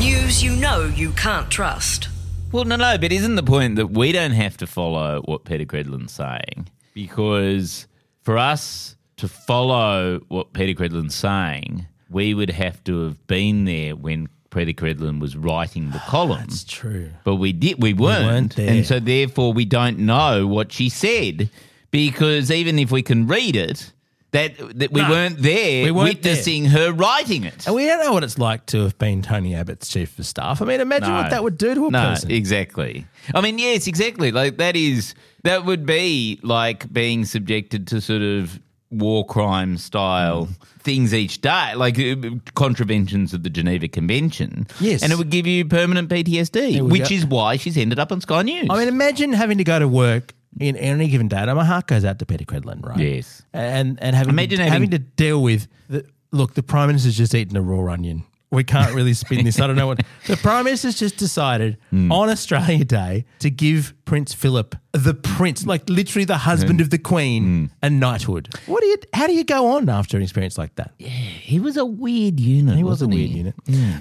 News 0.00 0.42
you 0.42 0.56
know 0.56 0.86
you 0.86 1.10
can't 1.10 1.50
trust. 1.50 2.08
Well, 2.50 2.64
no, 2.64 2.76
no, 2.76 2.96
but 2.96 3.12
isn't 3.12 3.34
the 3.34 3.42
point 3.42 3.76
that 3.76 3.88
we 3.88 4.12
don't 4.12 4.30
have 4.30 4.56
to 4.56 4.66
follow 4.66 5.20
what 5.26 5.44
Peta 5.44 5.66
Credlin's 5.66 6.12
saying? 6.12 6.70
Because 6.94 7.86
for 8.22 8.38
us 8.38 8.96
to 9.22 9.28
follow 9.28 10.20
what 10.28 10.52
Peta 10.52 10.74
Credlin's 10.80 11.14
saying, 11.14 11.86
we 12.10 12.34
would 12.34 12.50
have 12.50 12.82
to 12.84 13.04
have 13.04 13.26
been 13.26 13.64
there 13.64 13.96
when 13.96 14.28
Peta 14.50 14.72
Credlin 14.72 15.20
was 15.20 15.36
writing 15.36 15.90
the 15.90 15.98
column. 16.06 16.40
That's 16.40 16.64
true. 16.64 17.10
But 17.24 17.36
we 17.36 17.52
did 17.52 17.82
we 17.82 17.94
weren't, 17.94 18.26
weren't 18.26 18.56
there. 18.56 18.68
and 18.70 18.86
so 18.86 19.00
therefore 19.00 19.52
we 19.52 19.64
don't 19.64 19.98
know 20.00 20.46
what 20.46 20.72
she 20.72 20.88
said 20.88 21.48
because 21.90 22.50
even 22.50 22.78
if 22.78 22.90
we 22.90 23.02
can 23.02 23.26
read 23.26 23.56
it, 23.56 23.92
that 24.32 24.56
that 24.78 24.92
we 24.92 25.02
No, 25.02 25.10
weren't 25.10 25.38
there 25.42 25.84
we 25.84 25.90
weren't 25.90 26.08
witnessing 26.16 26.64
her 26.66 26.92
writing 26.92 27.44
it. 27.44 27.66
And 27.66 27.74
we 27.76 27.86
don't 27.86 28.04
know 28.04 28.12
what 28.12 28.24
it's 28.24 28.38
like 28.38 28.66
to 28.66 28.82
have 28.82 28.98
been 28.98 29.22
Tony 29.22 29.54
Abbott's 29.54 29.88
chief 29.88 30.18
of 30.18 30.26
staff. 30.26 30.60
I 30.60 30.64
mean, 30.64 30.80
imagine 30.80 31.10
No. 31.10 31.16
what 31.22 31.30
that 31.30 31.42
would 31.44 31.58
do 31.58 31.74
to 31.74 31.86
a 31.86 31.90
no, 31.90 32.00
person. 32.10 32.30
exactly. 32.30 33.06
I 33.34 33.40
mean, 33.40 33.58
yes, 33.58 33.86
exactly. 33.86 34.32
Like 34.32 34.56
that 34.58 34.74
is 34.74 35.14
that 35.44 35.64
would 35.64 35.86
be 35.86 36.40
like 36.42 36.92
being 36.92 37.24
subjected 37.24 37.86
to 37.88 38.00
sort 38.00 38.22
of 38.22 38.58
war 38.92 39.24
crime 39.26 39.78
style 39.78 40.48
things 40.80 41.14
each 41.14 41.40
day, 41.40 41.74
like 41.74 41.98
uh, 41.98 42.14
contraventions 42.54 43.32
of 43.34 43.42
the 43.42 43.50
Geneva 43.50 43.88
Convention. 43.88 44.66
Yes. 44.80 45.02
and 45.02 45.12
it 45.12 45.16
would 45.18 45.30
give 45.30 45.46
you 45.46 45.64
permanent 45.64 46.08
PTSD, 46.08 46.82
which 46.88 47.08
go- 47.08 47.14
is 47.14 47.24
why 47.26 47.56
she's 47.56 47.76
ended 47.76 47.98
up 47.98 48.12
on 48.12 48.20
Sky 48.20 48.42
News. 48.42 48.66
I 48.70 48.78
mean, 48.78 48.88
imagine 48.88 49.32
having 49.32 49.58
to 49.58 49.64
go 49.64 49.78
to 49.78 49.88
work 49.88 50.34
in 50.60 50.76
any 50.76 51.08
given 51.08 51.28
day. 51.28 51.38
And 51.38 51.54
my 51.54 51.64
heart 51.64 51.86
goes 51.86 52.04
out 52.04 52.18
to 52.18 52.26
Peta 52.26 52.44
Credlin, 52.44 52.84
right? 52.84 52.98
Yes. 52.98 53.42
And 53.52 53.98
and 54.02 54.14
having 54.14 54.30
Imagine 54.34 54.58
having- 54.58 54.72
having 54.72 54.90
to 54.90 54.98
deal 54.98 55.42
with 55.42 55.66
the 55.88 56.04
look. 56.30 56.54
The 56.54 56.62
prime 56.62 56.88
minister's 56.88 57.16
just 57.16 57.34
eaten 57.34 57.56
a 57.56 57.62
raw 57.62 57.92
onion. 57.92 58.24
We 58.52 58.62
can't 58.64 58.94
really 58.94 59.14
spin 59.14 59.44
this. 59.44 59.58
I 59.60 59.66
don't 59.66 59.76
know 59.76 59.86
what 59.88 60.02
the 60.26 60.36
prime 60.36 60.66
minister's 60.66 60.98
just 60.98 61.16
decided 61.16 61.78
Hmm. 61.90 62.12
on 62.12 62.28
Australia 62.28 62.84
Day 62.84 63.24
to 63.40 63.50
give 63.50 63.94
Prince 64.04 64.34
Philip, 64.34 64.76
the 64.92 65.14
prince, 65.14 65.66
like 65.66 65.88
literally 65.88 66.26
the 66.26 66.36
husband 66.36 66.80
of 66.82 66.90
the 66.90 66.98
Queen, 66.98 67.42
Hmm. 67.42 67.64
a 67.82 67.90
knighthood. 67.90 68.50
What 68.66 68.80
do 68.82 68.86
you? 68.86 68.96
How 69.14 69.26
do 69.26 69.32
you 69.32 69.42
go 69.44 69.68
on 69.72 69.88
after 69.88 70.16
an 70.18 70.22
experience 70.22 70.58
like 70.58 70.74
that? 70.76 70.92
Yeah, 70.98 71.08
he 71.08 71.58
was 71.60 71.76
a 71.76 71.84
weird 71.86 72.38
unit. 72.38 72.76
He 72.76 72.84
was 72.84 73.00
a 73.02 73.08
weird 73.08 73.30
he? 73.30 73.38
unit. 73.38 73.54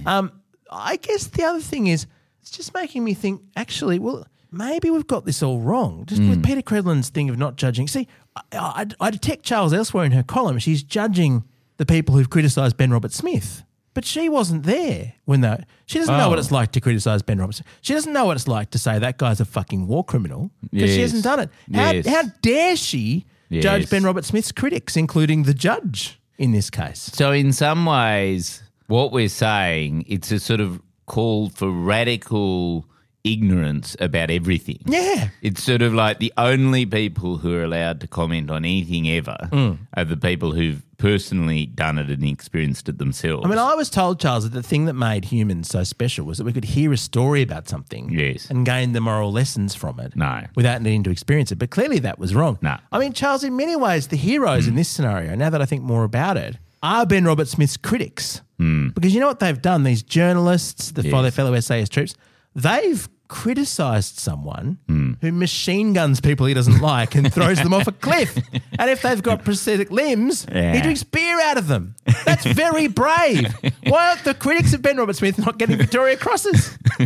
Um, 0.05 0.31
I 0.69 0.97
guess 0.97 1.27
the 1.27 1.43
other 1.43 1.61
thing 1.61 1.87
is, 1.87 2.05
it's 2.41 2.51
just 2.51 2.73
making 2.73 3.03
me 3.03 3.13
think. 3.13 3.41
Actually, 3.55 3.99
well, 3.99 4.27
maybe 4.51 4.89
we've 4.89 5.07
got 5.07 5.25
this 5.25 5.41
all 5.41 5.61
wrong. 5.61 6.03
Just 6.07 6.21
Hmm. 6.21 6.29
with 6.29 6.43
Peta 6.43 6.61
Credlin's 6.61 7.07
thing 7.09 7.29
of 7.29 7.37
not 7.37 7.55
judging. 7.55 7.87
See, 7.87 8.05
I, 8.35 8.41
I, 8.51 8.85
I 9.07 9.11
detect 9.11 9.43
Charles 9.45 9.71
elsewhere 9.73 10.03
in 10.03 10.11
her 10.11 10.23
column. 10.23 10.59
She's 10.59 10.83
judging 10.83 11.45
the 11.77 11.85
people 11.85 12.15
who've 12.15 12.29
criticised 12.29 12.75
Ben 12.77 12.91
Roberts-Smith. 12.91 13.63
But 13.93 14.05
she 14.05 14.29
wasn't 14.29 14.63
there 14.63 15.13
when 15.25 15.41
that. 15.41 15.67
She 15.85 15.99
doesn't 15.99 16.15
know 16.17 16.29
what 16.29 16.37
Oh. 16.37 16.41
it's 16.41 16.51
like 16.51 16.71
to 16.73 16.79
criticise 16.81 17.21
Ben 17.21 17.39
Robertson. 17.39 17.65
She 17.81 17.93
doesn't 17.93 18.13
know 18.13 18.25
what 18.25 18.37
it's 18.37 18.47
like 18.47 18.69
to 18.71 18.77
say 18.77 18.97
that 18.99 19.17
guy's 19.17 19.41
a 19.41 19.45
fucking 19.45 19.87
war 19.87 20.03
criminal 20.05 20.49
because 20.71 20.89
she 20.91 20.99
Yes. 21.01 21.11
hasn't 21.11 21.23
done 21.25 21.39
it. 21.41 21.49
How, 21.73 21.91
Yes. 21.91 22.07
how 22.07 22.23
dare 22.41 22.75
she 22.77 23.25
judge 23.51 23.81
Yes. 23.81 23.89
Ben 23.89 24.03
Roberts-Smith's 24.03 24.53
critics, 24.53 24.95
including 24.95 25.43
the 25.43 25.53
judge 25.53 26.19
in 26.37 26.51
this 26.53 26.69
case? 26.69 27.11
So, 27.13 27.33
in 27.33 27.51
some 27.51 27.85
ways, 27.85 28.63
what 28.87 29.11
we're 29.11 29.27
saying, 29.27 30.05
it's 30.07 30.31
a 30.31 30.39
sort 30.39 30.61
of 30.61 30.81
call 31.05 31.49
for 31.49 31.69
radical 31.69 32.85
ignorance 33.23 33.95
about 33.99 34.31
everything. 34.31 34.79
Yeah. 34.87 35.29
It's 35.41 35.61
sort 35.61 35.81
of 35.83 35.93
like 35.93 36.19
the 36.19 36.33
only 36.37 36.85
people 36.87 37.37
who 37.37 37.53
are 37.53 37.63
allowed 37.63 37.99
to 38.01 38.07
comment 38.07 38.49
on 38.49 38.65
anything 38.65 39.07
ever 39.09 39.37
Mm. 39.51 39.77
are 39.95 40.05
the 40.05 40.17
people 40.17 40.53
who've 40.53 40.81
personally 41.01 41.65
done 41.65 41.97
it 41.97 42.09
and 42.11 42.23
experienced 42.23 42.87
it 42.87 42.99
themselves. 42.99 43.43
I 43.43 43.49
mean, 43.49 43.57
I 43.57 43.73
was 43.73 43.89
told, 43.89 44.19
Charles, 44.19 44.43
that 44.43 44.53
the 44.53 44.61
thing 44.61 44.85
that 44.85 44.93
made 44.93 45.25
humans 45.25 45.67
so 45.67 45.83
special 45.83 46.27
was 46.27 46.37
that 46.37 46.43
we 46.43 46.53
could 46.53 46.63
hear 46.65 46.93
a 46.93 46.97
story 46.97 47.41
about 47.41 47.67
something 47.67 48.11
Yes. 48.11 48.51
and 48.51 48.63
gain 48.65 48.93
the 48.93 49.01
moral 49.01 49.31
lessons 49.31 49.73
from 49.73 49.99
it 49.99 50.15
No. 50.15 50.43
without 50.55 50.83
needing 50.83 51.01
to 51.03 51.09
experience 51.09 51.51
it. 51.51 51.55
But 51.57 51.71
clearly 51.71 51.97
that 51.99 52.19
was 52.19 52.35
wrong. 52.35 52.59
No. 52.61 52.77
I 52.91 52.99
mean, 52.99 53.13
Charles, 53.13 53.43
in 53.43 53.55
many 53.55 53.75
ways, 53.75 54.07
the 54.07 54.15
heroes 54.15 54.67
in 54.67 54.73
mm. 54.73 54.77
this 54.77 54.89
scenario, 54.89 55.33
now 55.35 55.49
that 55.49 55.61
I 55.61 55.65
think 55.65 55.81
more 55.81 56.03
about 56.03 56.37
it, 56.37 56.57
are 56.83 57.05
Ben 57.07 57.25
Roberts-Smith's 57.25 57.77
critics. 57.77 58.41
Mm. 58.59 58.93
Because 58.93 59.13
you 59.15 59.19
know 59.19 59.27
what 59.27 59.39
they've 59.39 59.61
done? 59.61 59.81
These 59.83 60.03
journalists, 60.03 60.91
the 60.91 61.01
Yes. 61.01 61.21
their 61.23 61.31
fellow 61.31 61.59
SAS 61.59 61.89
troops, 61.89 62.13
they've 62.55 63.09
criticised 63.31 64.19
someone 64.19 64.77
hmm. 64.87 65.13
who 65.21 65.31
machine 65.31 65.93
guns 65.93 66.19
people 66.19 66.45
he 66.45 66.53
doesn't 66.53 66.81
like 66.81 67.15
and 67.15 67.33
throws 67.33 67.57
them 67.63 67.73
off 67.73 67.87
a 67.87 67.91
cliff. 68.07 68.37
And 68.77 68.89
if 68.89 69.01
they've 69.01 69.23
got 69.23 69.45
prosthetic 69.45 69.89
limbs, 69.89 70.45
he 70.51 70.81
drinks 70.81 71.03
beer 71.03 71.39
out 71.39 71.57
of 71.57 71.67
them. 71.67 71.95
That's 72.25 72.45
very 72.45 72.87
brave. 72.87 73.55
Why 73.87 74.09
aren't 74.09 74.25
the 74.25 74.33
critics 74.33 74.73
of 74.73 74.81
Ben 74.81 74.97
Roberts-Smith 74.97 75.39
not 75.39 75.57
getting 75.57 75.77
Victoria 75.77 76.17
Crosses? 76.17 76.77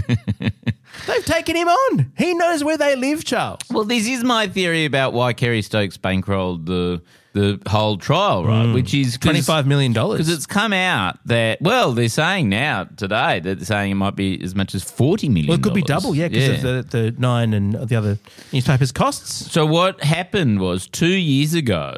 They've 1.07 1.25
taken 1.25 1.55
him 1.55 1.67
on. 1.67 2.11
He 2.17 2.33
knows 2.33 2.63
where 2.63 2.77
they 2.77 2.95
live, 2.95 3.23
Charles. 3.23 3.61
Well, 3.69 3.83
this 3.83 4.07
is 4.07 4.23
my 4.23 4.47
theory 4.47 4.85
about 4.85 5.13
why 5.13 5.33
Kerry 5.33 5.61
Stokes 5.61 5.97
bankrolled 5.97 6.65
the 6.65 7.03
the 7.35 7.59
whole 7.67 7.97
trial, 7.97 8.45
right? 8.45 8.65
Mm. 8.65 8.73
Which 8.73 8.93
is 8.93 9.17
twenty 9.17 9.41
five 9.41 9.67
million 9.67 9.91
dollars 9.91 10.19
Because 10.19 10.33
it's 10.33 10.45
come 10.45 10.71
out 10.71 11.19
that, 11.25 11.61
well, 11.61 11.91
they're 11.91 12.07
saying 12.07 12.47
now 12.47 12.85
today 12.85 13.41
that 13.41 13.57
they're 13.57 13.65
saying 13.65 13.91
it 13.91 13.95
might 13.95 14.15
be 14.15 14.41
as 14.41 14.55
much 14.55 14.73
as 14.73 14.83
$40 14.83 15.27
million. 15.27 15.47
Well, 15.47 15.57
it 15.57 15.61
could 15.61 15.73
be 15.73 15.81
double, 15.81 16.15
yeah, 16.15 16.29
because 16.29 16.63
of 16.63 16.89
the, 16.89 16.97
the 16.97 17.15
nine 17.19 17.53
and 17.53 17.73
the 17.73 17.95
other 17.97 18.17
newspapers' 18.53 18.93
costs. 18.93 19.51
So 19.51 19.65
what 19.65 20.01
happened 20.01 20.61
was 20.61 20.87
two 20.87 21.07
years 21.07 21.53
ago, 21.53 21.93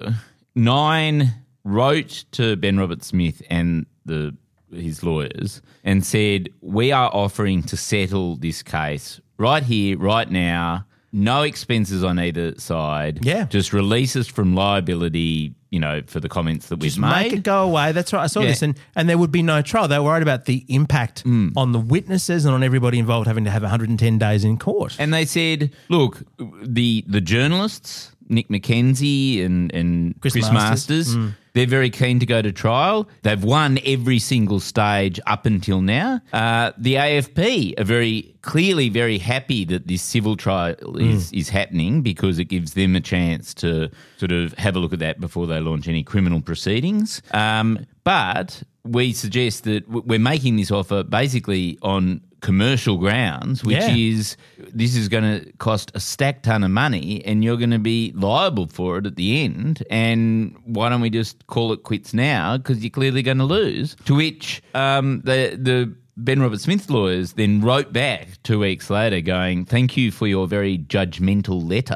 Nine 0.57 1.35
wrote 1.63 2.25
to 2.31 2.55
Ben 2.55 2.79
Roberts-Smith 2.79 3.43
and 3.47 3.85
the 4.05 4.35
his 4.71 5.03
lawyers 5.03 5.61
and 5.83 6.03
said, 6.03 6.49
"We 6.61 6.91
are 6.91 7.11
offering 7.13 7.61
to 7.63 7.77
settle 7.77 8.37
this 8.37 8.63
case 8.63 9.21
right 9.37 9.61
here, 9.61 9.99
right 9.99 10.29
now. 10.29 10.86
No 11.11 11.43
expenses 11.43 12.03
on 12.03 12.19
either 12.19 12.59
side. 12.59 13.25
Yeah. 13.25 13.45
just 13.45 13.73
release 13.73 14.15
us 14.15 14.27
from 14.27 14.55
liability. 14.55 15.53
You 15.69 15.81
know, 15.81 16.01
for 16.07 16.21
the 16.21 16.29
comments 16.29 16.67
that 16.69 16.79
we've 16.79 16.97
made. 16.97 17.09
make 17.09 17.33
it 17.33 17.43
go 17.43 17.63
away. 17.63 17.91
That's 17.91 18.13
right. 18.13 18.23
I 18.23 18.27
saw 18.27 18.39
Yeah. 18.39 18.47
this, 18.47 18.61
and, 18.61 18.79
and 18.95 19.09
there 19.09 19.17
would 19.17 19.33
be 19.33 19.41
no 19.41 19.61
trial. 19.61 19.89
They 19.89 19.99
were 19.99 20.05
worried 20.05 20.21
about 20.23 20.45
the 20.45 20.63
impact 20.69 21.25
mm. 21.25 21.51
on 21.57 21.73
the 21.73 21.79
witnesses 21.79 22.45
and 22.45 22.55
on 22.55 22.63
everybody 22.63 22.97
involved 22.99 23.27
having 23.27 23.43
to 23.43 23.51
have 23.51 23.63
110 23.63 24.17
days 24.17 24.45
in 24.45 24.57
court. 24.57 24.95
And 24.97 25.13
they 25.13 25.25
said, 25.25 25.73
look, 25.89 26.23
the 26.63 27.03
the 27.05 27.19
journalists, 27.19 28.13
Nick 28.29 28.47
McKenzie 28.47 29.43
and, 29.45 29.73
and 29.73 30.15
Chris 30.21 30.33
Chris, 30.33 30.49
Masters. 30.51 31.13
Masters, 31.13 31.15
mm. 31.17 31.33
They're 31.57 31.65
very 31.65 31.89
keen 31.89 32.19
to 32.19 32.25
go 32.27 32.39
to 32.39 32.51
trial. 32.51 33.09
They've 33.23 33.43
won 33.43 33.79
every 33.83 34.19
single 34.19 34.59
stage 34.59 35.19
up 35.25 35.47
until 35.47 35.81
now. 35.81 36.21
Uh, 36.31 36.71
the 36.77 36.95
AFP 36.95 37.79
are 37.79 37.83
very 37.83 38.35
clearly 38.43 38.89
very 38.89 39.17
happy 39.17 39.65
that 39.65 39.87
this 39.87 40.03
civil 40.03 40.37
trial 40.37 40.97
is, 40.97 41.33
is 41.33 41.49
happening 41.49 42.03
because 42.03 42.37
it 42.37 42.45
gives 42.45 42.75
them 42.75 42.95
a 42.95 43.01
chance 43.01 43.55
to 43.55 43.89
sort 44.17 44.31
of 44.31 44.53
have 44.53 44.75
a 44.75 44.79
look 44.79 44.93
at 44.93 44.99
that 44.99 45.19
before 45.19 45.47
they 45.47 45.59
launch 45.59 45.87
any 45.87 46.03
criminal 46.03 46.41
proceedings. 46.41 47.23
Um, 47.31 47.87
but 48.03 48.61
we 48.87 49.13
suggest 49.13 49.63
that 49.65 49.87
we're 49.89 50.19
making 50.19 50.55
this 50.57 50.71
offer 50.71 51.03
basically 51.03 51.77
on 51.81 52.21
commercial 52.41 52.97
grounds, 52.97 53.63
which 53.63 53.77
Yeah. 53.77 53.95
is 53.95 54.37
this 54.73 54.95
is 54.95 55.09
going 55.09 55.23
to 55.23 55.51
cost 55.53 55.91
a 55.95 55.99
stack 55.99 56.43
ton 56.43 56.63
of 56.63 56.69
money 56.71 57.23
and 57.25 57.43
you're 57.43 57.57
going 57.57 57.71
to 57.71 57.79
be 57.79 58.13
liable 58.15 58.67
for 58.67 58.99
it 58.99 59.05
at 59.07 59.15
the 59.15 59.43
end. 59.43 59.83
And 59.89 60.55
why 60.63 60.89
don't 60.89 61.01
we 61.01 61.09
just 61.09 61.47
call 61.47 61.73
it 61.73 61.81
quits 61.83 62.13
now? 62.13 62.57
Because 62.57 62.83
you're 62.83 62.91
clearly 62.91 63.23
going 63.23 63.39
to 63.39 63.43
lose. 63.43 63.95
To 64.05 64.15
which 64.15 64.61
um, 64.75 65.21
the 65.21 65.57
the 65.59 65.93
Ben 66.19 66.41
Roberts-Smith 66.41 66.89
lawyers 66.89 67.33
then 67.33 67.61
wrote 67.61 67.93
back 67.93 68.27
two 68.41 68.57
weeks 68.59 68.89
later, 68.89 69.21
going, 69.21 69.65
"Thank 69.65 69.95
you 69.97 70.11
for 70.11 70.25
your 70.25 70.47
very 70.47 70.79
judgmental 70.79 71.61
letter," 71.67 71.95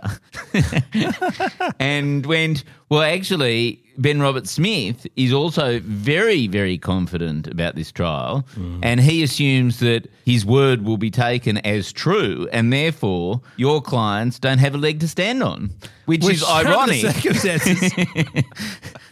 and 1.79 2.25
went, 2.25 2.63
"Well, 2.91 3.01
actually." 3.01 3.79
Ben 3.97 4.21
Roberts-Smith 4.21 5.05
is 5.17 5.33
also 5.33 5.79
very, 5.81 6.47
very 6.47 6.77
confident 6.77 7.45
about 7.45 7.75
this 7.75 7.91
trial, 7.91 8.45
and 8.81 8.99
he 9.01 9.21
assumes 9.21 9.79
that 9.79 10.09
his 10.25 10.45
word 10.45 10.83
will 10.85 10.97
be 10.97 11.11
taken 11.11 11.57
as 11.59 11.91
true, 11.91 12.47
and 12.53 12.71
therefore 12.71 13.41
your 13.57 13.81
clients 13.81 14.39
don't 14.39 14.59
have 14.59 14.73
a 14.73 14.77
leg 14.77 15.01
to 15.01 15.07
stand 15.09 15.43
on, 15.43 15.71
which, 16.05 16.27
is 16.27 16.41
under 16.41 16.69
the 16.69 16.75
ironic. 16.77 17.01
circumstances. 17.01 17.91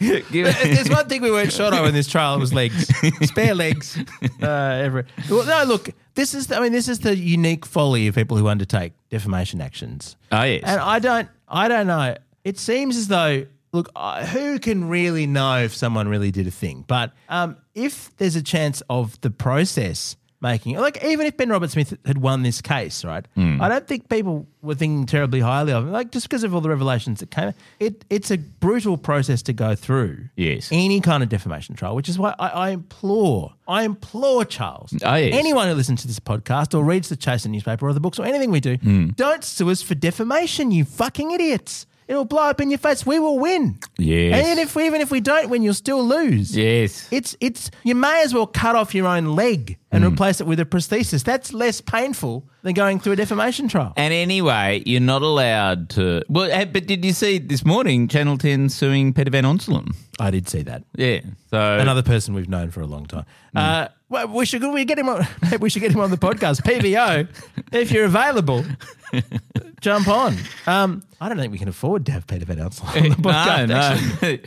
There's 0.00 0.88
one 0.90 1.08
thing 1.08 1.22
we 1.22 1.30
weren't 1.30 1.52
short 1.52 1.74
of 1.74 1.84
in 1.86 1.94
this 1.94 2.08
trial. 2.08 2.36
It 2.36 2.40
was 2.40 2.54
legs, 2.54 2.88
spare 3.28 3.54
legs. 3.54 3.98
Uh, 4.42 4.80
every, 4.82 5.04
well, 5.30 5.44
no, 5.44 5.64
look, 5.64 5.90
this 6.14 6.34
is. 6.34 6.50
I 6.50 6.60
mean, 6.60 6.72
this 6.72 6.88
is 6.88 7.00
the 7.00 7.14
unique 7.14 7.66
folly 7.66 8.06
of 8.06 8.14
people 8.14 8.38
who 8.38 8.48
undertake 8.48 8.94
defamation 9.10 9.60
actions. 9.60 10.16
Oh, 10.32 10.42
yes. 10.42 10.62
and 10.64 10.80
I 10.80 10.98
don't. 10.98 11.28
I 11.46 11.68
don't 11.68 11.86
know. 11.86 12.16
It 12.44 12.58
seems 12.58 12.96
as 12.96 13.08
though. 13.08 13.44
Look, 13.72 13.88
uh, 13.94 14.26
who 14.26 14.58
can 14.58 14.88
really 14.88 15.26
know 15.26 15.58
if 15.62 15.74
someone 15.74 16.08
really 16.08 16.30
did 16.30 16.46
a 16.46 16.50
thing? 16.50 16.84
But 16.88 17.12
um, 17.28 17.56
if 17.74 18.14
there's 18.16 18.36
a 18.36 18.42
chance 18.42 18.82
of 18.90 19.20
the 19.20 19.30
process 19.30 20.16
making 20.42 20.74
like 20.78 21.04
even 21.04 21.26
if 21.26 21.36
Ben 21.36 21.50
Roberts-Smith 21.50 21.98
had 22.06 22.16
won 22.16 22.42
this 22.42 22.62
case, 22.62 23.04
right? 23.04 23.26
Hmm. 23.34 23.60
I 23.60 23.68
don't 23.68 23.86
think 23.86 24.08
people 24.08 24.48
were 24.62 24.74
thinking 24.74 25.04
terribly 25.04 25.40
highly 25.40 25.70
of 25.74 25.84
him. 25.84 25.92
Like 25.92 26.10
just 26.12 26.28
because 26.30 26.44
of 26.44 26.54
all 26.54 26.62
the 26.62 26.70
revelations 26.70 27.20
that 27.20 27.30
came, 27.30 27.52
it 27.78 28.06
it's 28.08 28.30
a 28.30 28.38
brutal 28.38 28.96
process 28.96 29.42
to 29.42 29.52
go 29.52 29.74
through. 29.74 30.30
Yes. 30.36 30.70
any 30.72 31.00
kind 31.02 31.22
of 31.22 31.28
defamation 31.28 31.74
trial, 31.76 31.94
which 31.94 32.08
is 32.08 32.18
why 32.18 32.34
I, 32.38 32.48
I 32.48 32.70
implore, 32.70 33.52
I 33.68 33.82
implore 33.84 34.46
Charles, 34.46 34.94
Oh, 35.04 35.14
yes. 35.14 35.34
anyone 35.36 35.68
who 35.68 35.74
listens 35.74 36.00
to 36.02 36.06
this 36.06 36.18
podcast 36.18 36.74
or 36.76 36.82
reads 36.84 37.10
the 37.10 37.16
Chaser 37.16 37.50
newspaper 37.50 37.86
or 37.86 37.92
the 37.92 38.00
books 38.00 38.18
or 38.18 38.24
anything 38.24 38.50
we 38.50 38.60
do, 38.60 38.76
Hmm. 38.78 39.08
don't 39.10 39.44
sue 39.44 39.68
us 39.70 39.82
for 39.82 39.94
defamation, 39.94 40.70
you 40.70 40.86
fucking 40.86 41.32
idiots. 41.32 41.84
It'll 42.10 42.24
blow 42.24 42.42
up 42.42 42.60
in 42.60 42.70
your 42.70 42.78
face. 42.78 43.06
We 43.06 43.20
will 43.20 43.38
win. 43.38 43.78
Yes. 43.96 44.34
And 44.34 44.46
even 44.48 44.58
if 44.58 44.76
even 44.76 45.00
if 45.00 45.12
we 45.12 45.20
don't 45.20 45.48
win, 45.48 45.62
you'll 45.62 45.74
still 45.74 46.04
lose. 46.04 46.56
Yes. 46.56 47.06
It's 47.12 47.36
it's 47.40 47.70
you 47.84 47.94
may 47.94 48.22
as 48.24 48.34
well 48.34 48.48
cut 48.48 48.74
off 48.74 48.96
your 48.96 49.06
own 49.06 49.36
leg 49.36 49.78
and 49.92 50.02
Hmm. 50.02 50.10
replace 50.12 50.40
it 50.40 50.46
with 50.48 50.58
a 50.58 50.64
prosthesis. 50.64 51.22
That's 51.22 51.52
less 51.52 51.80
painful 51.80 52.48
than 52.64 52.74
going 52.74 52.98
through 52.98 53.12
a 53.12 53.16
defamation 53.16 53.68
trial. 53.68 53.92
And 53.96 54.12
anyway, 54.12 54.82
you're 54.86 55.00
not 55.00 55.22
allowed 55.22 55.88
to. 55.90 56.22
Well, 56.28 56.50
eh, 56.50 56.64
but 56.64 56.88
did 56.88 57.04
you 57.04 57.12
see 57.12 57.38
this 57.38 57.64
morning 57.64 58.08
Channel 58.08 58.38
10 58.38 58.70
suing 58.70 59.12
Peter 59.12 59.30
Van 59.30 59.44
Onselen? 59.44 59.94
I 60.18 60.32
did 60.32 60.48
see 60.48 60.62
that. 60.62 60.82
Yeah. 60.96 61.20
So 61.48 61.78
Another 61.78 62.02
person 62.02 62.34
we've 62.34 62.48
known 62.48 62.72
for 62.72 62.80
a 62.80 62.86
long 62.86 63.06
time. 63.06 63.24
Hmm. 63.52 63.58
Uh, 63.58 63.88
well, 64.10 64.28
we 64.28 64.44
should 64.44 64.62
we 64.62 64.84
get 64.84 64.98
him 64.98 65.08
on. 65.08 65.26
maybe 65.42 65.56
we 65.56 65.70
should 65.70 65.80
get 65.80 65.92
him 65.92 66.00
on 66.00 66.10
the 66.10 66.18
podcast. 66.18 66.60
PVO, 66.62 67.26
if 67.72 67.90
you're 67.90 68.04
available, 68.04 68.64
jump 69.80 70.08
on. 70.08 70.36
Um, 70.66 71.02
I 71.20 71.28
don't 71.28 71.38
think 71.38 71.52
we 71.52 71.58
can 71.58 71.68
afford 71.68 72.04
to 72.06 72.12
have 72.12 72.26
Peter 72.26 72.44
Van 72.44 72.58
Onselen 72.58 73.02
on 73.02 73.08
the 73.10 73.16
podcast. 73.28 73.68
no, 73.68 74.28
no. 74.28 74.38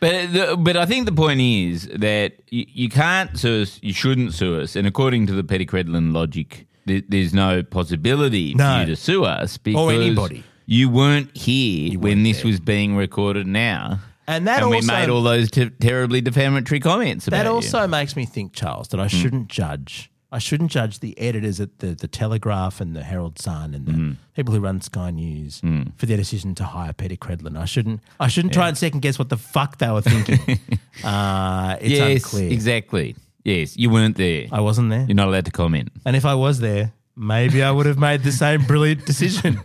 but 0.00 0.32
the, 0.32 0.56
but 0.58 0.76
I 0.76 0.86
think 0.86 1.06
the 1.06 1.12
point 1.12 1.40
is 1.40 1.86
that 1.94 2.32
you, 2.50 2.66
you 2.68 2.88
can't 2.88 3.36
sue 3.38 3.62
us. 3.62 3.78
You 3.82 3.92
shouldn't 3.92 4.34
sue 4.34 4.60
us. 4.60 4.74
And 4.76 4.86
according 4.86 5.26
to 5.28 5.32
the 5.34 5.44
Petty 5.44 5.66
Credlin 5.66 6.12
logic, 6.12 6.66
th- 6.86 7.04
there's 7.08 7.32
no 7.34 7.62
possibility 7.62 8.54
No. 8.54 8.74
for 8.74 8.80
you 8.80 8.86
to 8.86 8.96
sue 8.96 9.24
us 9.24 9.56
because 9.58 9.92
anybody. 9.92 10.44
You 10.66 10.88
weren't 10.88 11.36
here 11.36 11.98
when 11.98 12.18
weren't 12.18 12.24
this 12.24 12.38
there. 12.42 12.46
was 12.46 12.60
being 12.60 12.96
recorded. 12.96 13.46
Now. 13.46 14.00
And 14.30 14.46
that 14.48 14.66
we 14.68 14.76
also- 14.76 14.92
made 14.92 15.08
all 15.08 15.22
those 15.22 15.50
te- 15.50 15.70
terribly 15.80 16.20
defamatory 16.20 16.80
comments 16.80 17.26
about 17.28 17.38
That 17.38 17.46
you. 17.46 17.52
also 17.54 17.86
makes 17.86 18.16
me 18.16 18.24
think, 18.24 18.52
Charles, 18.52 18.88
that 18.88 19.00
I 19.00 19.04
Hmm. 19.08 19.16
shouldn't 19.16 19.48
judge. 19.48 20.10
I 20.32 20.38
shouldn't 20.38 20.70
judge 20.70 21.00
the 21.00 21.18
editors 21.18 21.58
at 21.58 21.80
the, 21.80 21.88
the 21.88 22.06
Telegraph 22.06 22.80
and 22.80 22.94
the 22.94 23.02
Herald 23.02 23.36
Sun 23.40 23.74
and 23.74 23.84
the 23.86 23.92
Hmm. 23.92 24.10
people 24.36 24.54
who 24.54 24.60
run 24.60 24.80
Sky 24.80 25.10
News 25.10 25.60
for 25.96 26.06
their 26.06 26.16
decision 26.16 26.54
to 26.54 26.64
hire 26.64 26.92
Peta 26.92 27.16
Credlin. 27.16 27.56
I 27.58 27.64
shouldn't. 27.64 28.00
I 28.20 28.28
shouldn't 28.28 28.54
try 28.54 28.68
and 28.68 28.78
second 28.78 29.00
guess 29.00 29.18
what 29.18 29.28
the 29.28 29.36
fuck 29.36 29.78
they 29.78 29.90
were 29.90 30.00
thinking. 30.02 30.38
uh, 31.04 31.76
it's 31.80 31.90
yes, 31.90 32.22
unclear. 32.24 32.50
exactly. 32.52 33.16
Yes, 33.44 33.76
you 33.76 33.90
weren't 33.90 34.16
there. 34.16 34.46
I 34.52 34.60
wasn't 34.60 34.90
there, 34.90 35.04
You're 35.08 35.16
not 35.16 35.26
allowed 35.28 35.46
to 35.46 35.50
comment. 35.50 35.88
and 36.06 36.14
if 36.14 36.24
I 36.24 36.34
was 36.34 36.60
there, 36.60 36.92
maybe 37.16 37.62
I 37.64 37.70
would 37.72 37.86
have 37.86 37.98
made 37.98 38.22
the 38.22 38.30
same 38.32 38.62
brilliant 38.66 39.06
decision. 39.06 39.58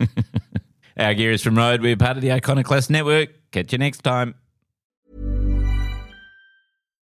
Our 0.98 1.12
gear 1.14 1.30
is 1.30 1.42
from 1.42 1.56
Rode. 1.56 1.82
We're 1.82 1.94
part 1.96 2.16
of 2.16 2.22
the 2.22 2.32
Iconoclast 2.32 2.88
Network. 2.90 3.28
Catch 3.52 3.70
you 3.72 3.78
next 3.78 4.02
time. 4.02 4.34